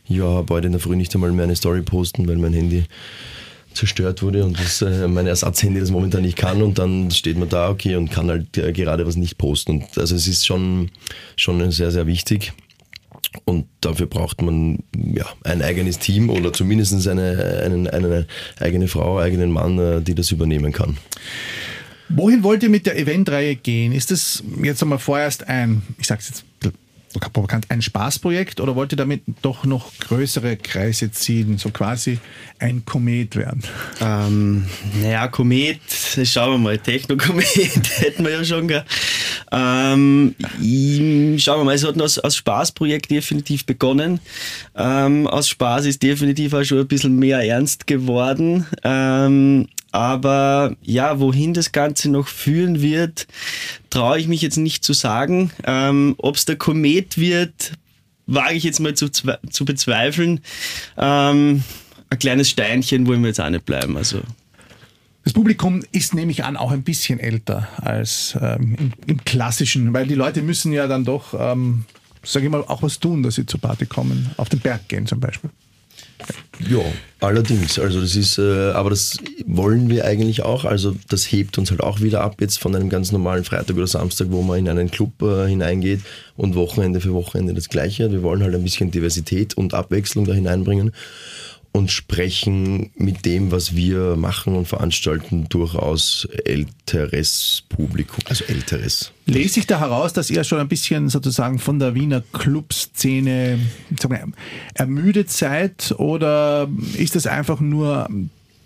ich 0.08 0.20
war 0.20 0.44
heute 0.48 0.66
in 0.66 0.72
der 0.72 0.80
Früh 0.80 0.96
nicht 0.96 1.14
einmal 1.14 1.32
mehr 1.32 1.44
eine 1.44 1.56
Story 1.56 1.82
posten, 1.82 2.26
weil 2.28 2.36
mein 2.36 2.52
Handy 2.52 2.84
zerstört 3.74 4.22
wurde 4.22 4.44
und 4.44 4.58
das, 4.58 4.82
äh, 4.82 5.08
mein 5.08 5.26
Ersatzhandy 5.26 5.80
das 5.80 5.90
momentan 5.90 6.22
nicht 6.22 6.36
kann 6.36 6.62
und 6.62 6.78
dann 6.78 7.10
steht 7.10 7.38
man 7.38 7.48
da, 7.48 7.70
okay, 7.70 7.96
und 7.96 8.10
kann 8.10 8.28
halt 8.28 8.56
äh, 8.58 8.72
gerade 8.72 9.06
was 9.06 9.16
nicht 9.16 9.38
posten. 9.38 9.72
Und 9.72 9.98
also 9.98 10.14
es 10.14 10.26
ist 10.26 10.46
schon, 10.46 10.90
schon 11.36 11.70
sehr, 11.70 11.90
sehr 11.90 12.06
wichtig. 12.06 12.52
Und 13.44 13.66
dafür 13.80 14.06
braucht 14.06 14.42
man 14.42 14.80
ja, 14.94 15.24
ein 15.44 15.62
eigenes 15.62 15.98
Team 15.98 16.28
oder 16.28 16.52
zumindest 16.52 17.06
eine, 17.08 17.62
eine, 17.64 17.92
eine 17.92 18.26
eigene 18.60 18.88
Frau, 18.88 19.18
eigenen 19.18 19.50
Mann, 19.50 19.78
äh, 19.78 20.02
die 20.02 20.14
das 20.14 20.30
übernehmen 20.30 20.72
kann. 20.72 20.98
Wohin 22.08 22.42
wollt 22.42 22.62
ihr 22.62 22.68
mit 22.68 22.84
der 22.84 22.98
Eventreihe 22.98 23.56
gehen? 23.56 23.92
Ist 23.92 24.10
das 24.10 24.42
jetzt 24.62 24.82
einmal 24.82 24.98
vorerst 24.98 25.48
ein, 25.48 25.82
ich 25.98 26.06
sage 26.06 26.20
es 26.20 26.28
jetzt 26.28 26.44
provokant, 27.20 27.70
ein 27.70 27.82
Spaßprojekt 27.82 28.60
oder 28.60 28.76
wollt 28.76 28.92
ihr 28.92 28.96
damit 28.96 29.22
doch 29.42 29.64
noch 29.64 29.92
größere 29.98 30.56
Kreise 30.56 31.10
ziehen, 31.10 31.58
so 31.58 31.70
quasi 31.70 32.18
ein 32.58 32.84
Komet 32.84 33.36
werden? 33.36 33.62
Ähm, 34.00 34.66
naja, 35.00 35.28
Komet, 35.28 35.80
schauen 36.24 36.52
wir 36.52 36.58
mal, 36.58 36.78
Techno-Komet 36.78 37.46
hätten 37.98 38.24
wir 38.24 38.32
ja 38.32 38.44
schon. 38.44 38.68
Gell? 38.68 38.84
Ähm, 39.50 40.34
schauen 41.38 41.60
wir 41.60 41.64
mal, 41.64 41.74
es 41.74 41.84
hat 41.84 42.00
als, 42.00 42.18
als 42.18 42.36
Spaßprojekt 42.36 43.10
definitiv 43.10 43.66
begonnen. 43.66 44.20
Ähm, 44.74 45.26
aus 45.26 45.48
Spaß 45.48 45.86
ist 45.86 46.02
definitiv 46.02 46.54
auch 46.54 46.64
schon 46.64 46.78
ein 46.78 46.88
bisschen 46.88 47.18
mehr 47.18 47.40
ernst 47.40 47.86
geworden. 47.86 48.66
Ähm, 48.84 49.68
aber 49.92 50.74
ja, 50.82 51.20
wohin 51.20 51.54
das 51.54 51.70
Ganze 51.70 52.10
noch 52.10 52.26
führen 52.26 52.82
wird, 52.82 53.26
traue 53.90 54.18
ich 54.18 54.26
mich 54.26 54.42
jetzt 54.42 54.56
nicht 54.56 54.84
zu 54.84 54.94
sagen. 54.94 55.52
Ähm, 55.64 56.14
Ob 56.18 56.36
es 56.36 56.46
der 56.46 56.56
Komet 56.56 57.18
wird, 57.18 57.72
wage 58.26 58.54
ich 58.54 58.64
jetzt 58.64 58.80
mal 58.80 58.94
zu, 58.94 59.10
zu 59.10 59.64
bezweifeln. 59.64 60.40
Ähm, 60.96 61.62
ein 62.10 62.18
kleines 62.18 62.50
Steinchen 62.50 63.06
wollen 63.06 63.20
wir 63.20 63.28
jetzt 63.28 63.40
auch 63.40 63.50
nicht 63.50 63.66
bleiben. 63.66 63.96
Also. 63.96 64.22
Das 65.24 65.34
Publikum 65.34 65.82
ist, 65.92 66.14
nehme 66.14 66.32
ich 66.32 66.42
an, 66.42 66.56
auch 66.56 66.72
ein 66.72 66.82
bisschen 66.82 67.20
älter 67.20 67.68
als 67.76 68.36
ähm, 68.40 68.74
im, 68.78 68.92
im, 69.06 69.24
klassischen, 69.24 69.92
weil 69.92 70.06
die 70.06 70.16
Leute 70.16 70.42
müssen 70.42 70.72
ja 70.72 70.88
dann 70.88 71.04
doch, 71.04 71.34
ähm, 71.38 71.84
sage 72.24 72.46
ich 72.46 72.50
mal, 72.50 72.64
auch 72.64 72.82
was 72.82 72.98
tun, 72.98 73.22
dass 73.22 73.36
sie 73.36 73.46
zur 73.46 73.60
Party 73.60 73.86
kommen. 73.86 74.30
Auf 74.36 74.48
den 74.48 74.58
Berg 74.58 74.88
gehen 74.88 75.06
zum 75.06 75.20
Beispiel. 75.20 75.50
Ja, 76.68 76.80
allerdings. 77.20 77.78
Also 77.78 78.00
das 78.00 78.16
ist, 78.16 78.38
äh, 78.38 78.70
aber 78.70 78.90
das 78.90 79.16
wollen 79.46 79.88
wir 79.88 80.04
eigentlich 80.04 80.42
auch. 80.42 80.64
Also 80.64 80.94
das 81.08 81.30
hebt 81.30 81.58
uns 81.58 81.70
halt 81.70 81.82
auch 81.82 82.00
wieder 82.00 82.20
ab 82.20 82.36
jetzt 82.40 82.58
von 82.58 82.74
einem 82.74 82.88
ganz 82.88 83.12
normalen 83.12 83.44
Freitag 83.44 83.76
oder 83.76 83.86
Samstag, 83.86 84.28
wo 84.30 84.42
man 84.42 84.58
in 84.58 84.68
einen 84.68 84.90
Club 84.90 85.22
äh, 85.22 85.48
hineingeht 85.48 86.00
und 86.36 86.54
Wochenende 86.54 87.00
für 87.00 87.12
Wochenende 87.12 87.54
das 87.54 87.68
Gleiche. 87.68 88.10
Wir 88.12 88.22
wollen 88.22 88.42
halt 88.42 88.54
ein 88.54 88.62
bisschen 88.62 88.90
Diversität 88.90 89.54
und 89.54 89.74
Abwechslung 89.74 90.24
da 90.24 90.32
hineinbringen 90.32 90.92
und 91.72 91.90
sprechen 91.90 92.90
mit 92.96 93.24
dem, 93.24 93.50
was 93.50 93.74
wir 93.74 94.16
machen 94.16 94.54
und 94.56 94.68
veranstalten, 94.68 95.46
durchaus 95.48 96.28
älteres 96.44 97.64
Publikum, 97.70 98.18
also 98.28 98.44
älteres. 98.44 99.12
Lese 99.24 99.60
ich 99.60 99.66
da 99.66 99.80
heraus, 99.80 100.12
dass 100.12 100.28
ihr 100.30 100.44
schon 100.44 100.60
ein 100.60 100.68
bisschen 100.68 101.08
sozusagen 101.08 101.58
von 101.58 101.78
der 101.78 101.94
Wiener 101.94 102.22
Clubszene 102.32 103.58
ermüdet 104.74 105.30
seid 105.30 105.94
oder 105.96 106.68
ist 106.94 107.16
das 107.16 107.26
einfach 107.26 107.60
nur 107.60 108.08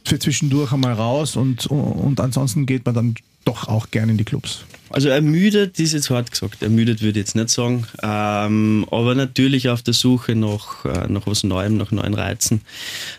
für 0.06 0.18
zwischendurch 0.18 0.72
einmal 0.72 0.94
raus 0.94 1.36
und, 1.36 1.66
und 1.66 2.20
ansonsten 2.20 2.66
geht 2.66 2.84
man 2.86 2.94
dann 2.94 3.14
doch 3.44 3.68
auch 3.68 3.90
gerne 3.90 4.12
in 4.12 4.18
die 4.18 4.24
Clubs? 4.24 4.64
Also 4.90 5.08
ermüdet 5.08 5.78
ist 5.80 5.92
jetzt 5.92 6.10
hart 6.10 6.30
gesagt. 6.30 6.62
Ermüdet 6.62 7.02
würde 7.02 7.18
ich 7.18 7.26
jetzt 7.26 7.34
nicht 7.36 7.50
sagen. 7.50 7.86
Ähm, 8.02 8.86
aber 8.90 9.14
natürlich 9.14 9.68
auf 9.68 9.82
der 9.82 9.94
Suche 9.94 10.34
nach, 10.36 10.84
äh, 10.84 11.06
nach 11.08 11.26
was 11.26 11.44
Neuem, 11.44 11.76
nach 11.76 11.90
neuen 11.90 12.14
Reizen. 12.14 12.62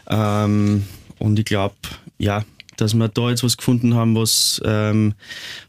Ähm, 0.10 0.84
und 1.20 1.40
ich 1.40 1.46
glaube, 1.46 1.76
ja, 2.20 2.46
dass 2.78 2.94
wir 2.94 3.08
da 3.10 3.30
jetzt 3.30 3.44
was 3.44 3.58
gefunden 3.58 3.96
haben, 3.96 4.16
was, 4.16 4.62
ähm, 4.64 5.14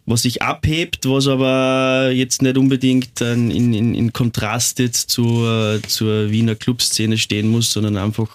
was 0.06 0.22
sich 0.22 0.42
abhebt, 0.42 1.08
was 1.08 1.26
aber 1.26 2.10
jetzt 2.12 2.42
nicht 2.42 2.58
unbedingt 2.58 3.20
in, 3.20 3.50
in, 3.50 3.94
in 3.94 4.12
Kontrast 4.12 4.78
jetzt 4.78 5.10
zur, 5.10 5.80
zur 5.86 6.30
Wiener 6.30 6.54
Clubszene 6.54 7.18
stehen 7.18 7.48
muss, 7.48 7.72
sondern 7.72 7.96
einfach, 7.96 8.28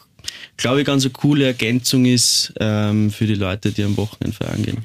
glaube 0.58 0.82
ich, 0.82 0.86
ganz 0.86 1.04
eine 1.04 1.12
coole 1.12 1.46
Ergänzung 1.46 2.06
ist 2.06 2.54
ähm, 2.60 3.12
für 3.12 3.26
die 3.26 3.36
Leute, 3.36 3.72
die 3.72 3.84
am 3.84 3.98
Wochenende 3.98 4.36
feiern 4.36 4.64
gehen. 4.64 4.84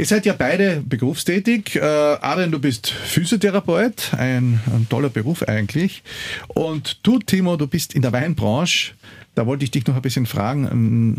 Ihr 0.00 0.06
seid 0.06 0.24
ja 0.24 0.32
beide 0.32 0.80
berufstätig. 0.80 1.76
Äh, 1.76 1.80
Adrian, 1.80 2.50
du 2.50 2.58
bist 2.58 2.88
Physiotherapeut, 2.88 4.14
ein, 4.14 4.58
ein, 4.74 4.86
toller 4.88 5.10
Beruf 5.10 5.42
eigentlich. 5.42 6.02
Und 6.48 7.00
du, 7.02 7.18
Timo, 7.18 7.56
du 7.56 7.66
bist 7.66 7.94
in 7.94 8.00
der 8.00 8.10
Weinbranche. 8.12 8.94
Da 9.34 9.44
wollte 9.44 9.64
ich 9.64 9.70
dich 9.70 9.86
noch 9.86 9.96
ein 9.96 10.02
bisschen 10.02 10.24
fragen, 10.24 11.18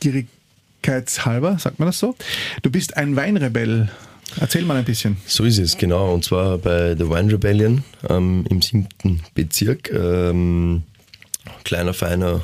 neugierigkeitshalber, 0.00 1.58
sagt 1.58 1.80
man 1.80 1.88
das 1.88 1.98
so? 1.98 2.14
Du 2.62 2.70
bist 2.70 2.96
ein 2.96 3.16
Weinrebell. 3.16 3.90
Erzähl 4.40 4.64
mal 4.64 4.76
ein 4.76 4.84
bisschen. 4.84 5.16
So 5.26 5.42
ist 5.42 5.58
es, 5.58 5.76
genau. 5.76 6.14
Und 6.14 6.24
zwar 6.24 6.58
bei 6.58 6.94
The 6.96 7.10
Wine 7.10 7.32
Rebellion 7.32 7.82
ähm, 8.08 8.44
im 8.48 8.62
siebten 8.62 9.20
Bezirk. 9.34 9.90
Ähm, 9.90 10.82
kleiner, 11.64 11.94
feiner 11.94 12.42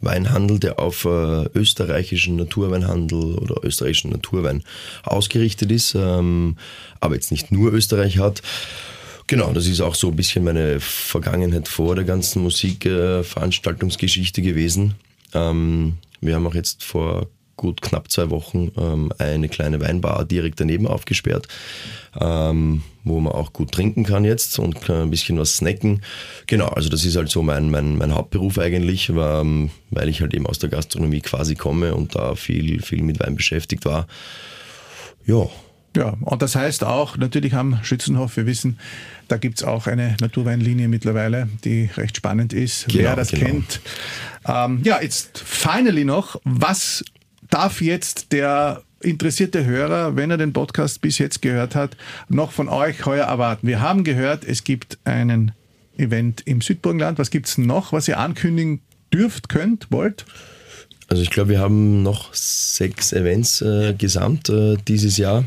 Weinhandel, 0.00 0.58
der 0.58 0.78
auf 0.78 1.04
äh, 1.04 1.44
österreichischen 1.54 2.36
Naturweinhandel 2.36 3.36
oder 3.36 3.64
österreichischen 3.64 4.10
Naturwein 4.10 4.62
ausgerichtet 5.02 5.70
ist, 5.70 5.94
ähm, 5.94 6.56
aber 7.00 7.14
jetzt 7.14 7.30
nicht 7.30 7.52
nur 7.52 7.72
Österreich 7.72 8.18
hat. 8.18 8.42
Genau, 9.26 9.52
das 9.52 9.66
ist 9.66 9.80
auch 9.80 9.94
so 9.94 10.08
ein 10.08 10.16
bisschen 10.16 10.44
meine 10.44 10.80
Vergangenheit 10.80 11.68
vor 11.68 11.94
der 11.94 12.04
ganzen 12.04 12.42
Musikveranstaltungsgeschichte 12.42 14.42
gewesen. 14.42 14.94
Ähm, 15.34 15.98
wir 16.20 16.34
haben 16.34 16.46
auch 16.46 16.54
jetzt 16.54 16.82
vor 16.82 17.28
gut 17.60 17.82
knapp 17.82 18.10
zwei 18.10 18.30
Wochen 18.30 18.72
ähm, 18.78 19.12
eine 19.18 19.50
kleine 19.50 19.82
Weinbar 19.82 20.24
direkt 20.24 20.60
daneben 20.60 20.86
aufgesperrt, 20.86 21.46
ähm, 22.18 22.82
wo 23.04 23.20
man 23.20 23.34
auch 23.34 23.52
gut 23.52 23.70
trinken 23.70 24.04
kann 24.04 24.24
jetzt 24.24 24.58
und 24.58 24.88
ein 24.88 25.10
bisschen 25.10 25.38
was 25.38 25.56
snacken. 25.56 26.00
Genau, 26.46 26.68
also 26.68 26.88
das 26.88 27.04
ist 27.04 27.16
halt 27.16 27.28
so 27.28 27.42
mein, 27.42 27.70
mein, 27.70 27.98
mein 27.98 28.14
Hauptberuf 28.14 28.58
eigentlich, 28.58 29.14
war, 29.14 29.42
ähm, 29.42 29.70
weil 29.90 30.08
ich 30.08 30.22
halt 30.22 30.32
eben 30.32 30.46
aus 30.46 30.58
der 30.58 30.70
Gastronomie 30.70 31.20
quasi 31.20 31.54
komme 31.54 31.94
und 31.94 32.14
da 32.14 32.34
viel, 32.34 32.80
viel 32.80 33.02
mit 33.02 33.20
Wein 33.20 33.36
beschäftigt 33.36 33.84
war. 33.84 34.06
Ja. 35.26 35.46
Ja, 35.94 36.16
und 36.20 36.40
das 36.40 36.54
heißt 36.54 36.84
auch, 36.84 37.16
natürlich 37.16 37.52
am 37.52 37.80
Schützenhof, 37.82 38.36
wir 38.36 38.46
wissen, 38.46 38.78
da 39.28 39.36
gibt 39.36 39.58
es 39.58 39.64
auch 39.64 39.86
eine 39.86 40.16
Naturweinlinie 40.20 40.88
mittlerweile, 40.88 41.48
die 41.64 41.90
recht 41.96 42.16
spannend 42.16 42.52
ist, 42.52 42.86
genau, 42.86 43.04
wer 43.04 43.16
das 43.16 43.32
genau. 43.32 43.44
kennt. 43.44 43.80
Ähm, 44.46 44.80
ja, 44.84 45.02
jetzt 45.02 45.42
finally 45.44 46.04
noch, 46.04 46.40
was 46.44 47.04
darf 47.48 47.80
jetzt 47.80 48.32
der 48.32 48.82
interessierte 49.02 49.64
Hörer, 49.64 50.16
wenn 50.16 50.30
er 50.30 50.36
den 50.36 50.52
Podcast 50.52 51.00
bis 51.00 51.18
jetzt 51.18 51.42
gehört 51.42 51.74
hat, 51.74 51.96
noch 52.28 52.52
von 52.52 52.68
euch 52.68 53.06
heuer 53.06 53.26
erwarten? 53.26 53.66
Wir 53.66 53.80
haben 53.80 54.04
gehört, 54.04 54.44
es 54.44 54.64
gibt 54.64 54.98
einen 55.04 55.52
Event 55.96 56.42
im 56.46 56.60
Südburgenland. 56.60 57.18
Was 57.18 57.30
gibt 57.30 57.46
es 57.46 57.58
noch, 57.58 57.92
was 57.92 58.08
ihr 58.08 58.18
ankündigen 58.18 58.80
dürft, 59.12 59.48
könnt, 59.48 59.88
wollt? 59.90 60.24
Also 61.08 61.22
ich 61.22 61.30
glaube, 61.30 61.50
wir 61.50 61.58
haben 61.58 62.02
noch 62.02 62.32
sechs 62.34 63.12
Events 63.12 63.60
äh, 63.62 63.94
gesamt 63.94 64.48
äh, 64.48 64.76
dieses 64.86 65.16
Jahr. 65.16 65.44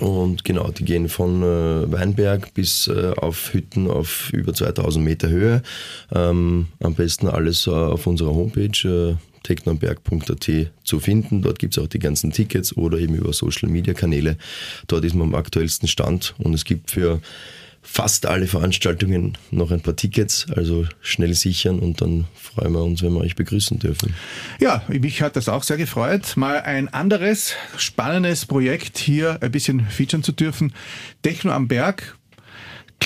Und 0.00 0.44
genau, 0.44 0.70
die 0.70 0.84
gehen 0.84 1.08
von 1.08 1.42
äh, 1.42 1.90
Weinberg 1.90 2.52
bis 2.54 2.86
äh, 2.86 3.12
auf 3.16 3.54
Hütten 3.54 3.90
auf 3.90 4.30
über 4.32 4.52
2000 4.52 5.04
Meter 5.04 5.28
Höhe. 5.28 5.62
Ähm, 6.14 6.66
am 6.80 6.94
besten 6.94 7.28
alles 7.28 7.66
äh, 7.66 7.70
auf 7.70 8.06
unserer 8.06 8.34
Homepage 8.34 9.16
technoberg.at 9.46 10.50
zu 10.84 11.00
finden. 11.00 11.42
Dort 11.42 11.58
gibt 11.58 11.76
es 11.76 11.82
auch 11.82 11.88
die 11.88 11.98
ganzen 11.98 12.32
Tickets 12.32 12.76
oder 12.76 12.98
eben 12.98 13.14
über 13.14 13.32
Social 13.32 13.68
Media 13.68 13.94
Kanäle. 13.94 14.36
Dort 14.88 15.04
ist 15.04 15.14
man 15.14 15.28
am 15.28 15.34
aktuellsten 15.34 15.88
Stand 15.88 16.34
und 16.38 16.54
es 16.54 16.64
gibt 16.64 16.90
für 16.90 17.20
fast 17.86 18.26
alle 18.26 18.48
Veranstaltungen 18.48 19.38
noch 19.52 19.70
ein 19.70 19.80
paar 19.80 19.94
Tickets, 19.94 20.46
also 20.54 20.86
schnell 21.00 21.34
sichern 21.34 21.78
und 21.78 22.00
dann 22.00 22.26
freuen 22.34 22.72
wir 22.72 22.82
uns, 22.82 23.02
wenn 23.02 23.12
wir 23.12 23.20
euch 23.20 23.36
begrüßen 23.36 23.78
dürfen. 23.78 24.12
Ja, 24.58 24.82
mich 24.88 25.22
hat 25.22 25.36
das 25.36 25.48
auch 25.48 25.62
sehr 25.62 25.76
gefreut, 25.76 26.36
mal 26.36 26.60
ein 26.60 26.88
anderes 26.92 27.54
spannendes 27.76 28.44
Projekt 28.44 28.98
hier 28.98 29.38
ein 29.40 29.52
bisschen 29.52 29.86
featuren 29.86 30.24
zu 30.24 30.32
dürfen. 30.32 30.72
Techno 31.22 31.52
am 31.52 31.68
Berg. 31.68 32.15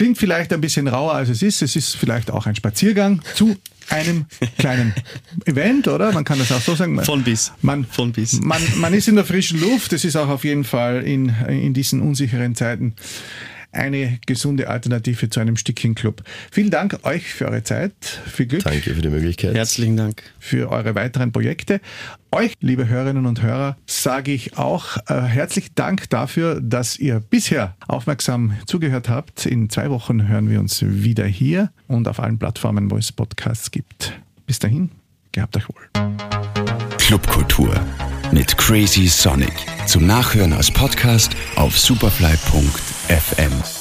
Klingt 0.00 0.16
vielleicht 0.16 0.50
ein 0.54 0.62
bisschen 0.62 0.88
rauer 0.88 1.12
als 1.12 1.28
es 1.28 1.42
ist. 1.42 1.60
Es 1.60 1.76
ist 1.76 1.94
vielleicht 1.94 2.30
auch 2.30 2.46
ein 2.46 2.54
Spaziergang 2.54 3.20
zu 3.34 3.54
einem 3.90 4.24
kleinen 4.56 4.94
Event, 5.44 5.88
oder? 5.88 6.10
Man 6.12 6.24
kann 6.24 6.38
das 6.38 6.50
auch 6.52 6.60
so 6.62 6.74
sagen. 6.74 6.98
Von 7.04 7.22
bis. 7.22 7.52
Man, 7.60 7.84
Von 7.84 8.10
bis. 8.10 8.40
Man, 8.40 8.62
man 8.76 8.94
ist 8.94 9.08
in 9.08 9.16
der 9.16 9.26
frischen 9.26 9.60
Luft. 9.60 9.92
Das 9.92 10.06
ist 10.06 10.16
auch 10.16 10.28
auf 10.28 10.42
jeden 10.42 10.64
Fall 10.64 11.02
in, 11.02 11.28
in 11.48 11.74
diesen 11.74 12.00
unsicheren 12.00 12.54
Zeiten 12.54 12.94
eine 13.72 14.18
gesunde 14.26 14.68
Alternative 14.68 15.30
zu 15.30 15.40
einem 15.40 15.56
Stückchen 15.56 15.94
Club. 15.94 16.22
Vielen 16.50 16.70
Dank 16.70 17.00
euch 17.04 17.32
für 17.32 17.46
eure 17.46 17.62
Zeit. 17.62 17.92
Viel 18.26 18.46
Glück. 18.46 18.64
Danke 18.64 18.94
für 18.94 19.00
die 19.00 19.08
Möglichkeit. 19.08 19.54
Herzlichen 19.54 19.96
Dank. 19.96 20.22
Für 20.38 20.70
eure 20.70 20.94
weiteren 20.94 21.32
Projekte. 21.32 21.80
Euch, 22.32 22.54
liebe 22.60 22.88
Hörerinnen 22.88 23.26
und 23.26 23.42
Hörer, 23.42 23.76
sage 23.86 24.32
ich 24.32 24.56
auch 24.56 24.96
äh, 25.08 25.20
herzlichen 25.22 25.74
Dank 25.74 26.08
dafür, 26.10 26.60
dass 26.60 26.98
ihr 26.98 27.20
bisher 27.20 27.76
aufmerksam 27.88 28.56
zugehört 28.66 29.08
habt. 29.08 29.46
In 29.46 29.68
zwei 29.68 29.90
Wochen 29.90 30.28
hören 30.28 30.48
wir 30.48 30.60
uns 30.60 30.82
wieder 30.82 31.26
hier 31.26 31.70
und 31.88 32.06
auf 32.06 32.20
allen 32.20 32.38
Plattformen, 32.38 32.90
wo 32.90 32.96
es 32.96 33.10
Podcasts 33.10 33.70
gibt. 33.70 34.20
Bis 34.46 34.58
dahin, 34.58 34.90
gehabt 35.32 35.56
euch 35.56 35.68
wohl. 35.68 35.88
Clubkultur 36.98 37.74
mit 38.32 38.56
Crazy 38.56 39.08
Sonic. 39.08 39.52
Zum 39.86 40.06
Nachhören 40.06 40.52
als 40.52 40.70
Podcast 40.70 41.32
auf 41.56 41.78
superfly.fm. 41.78 43.79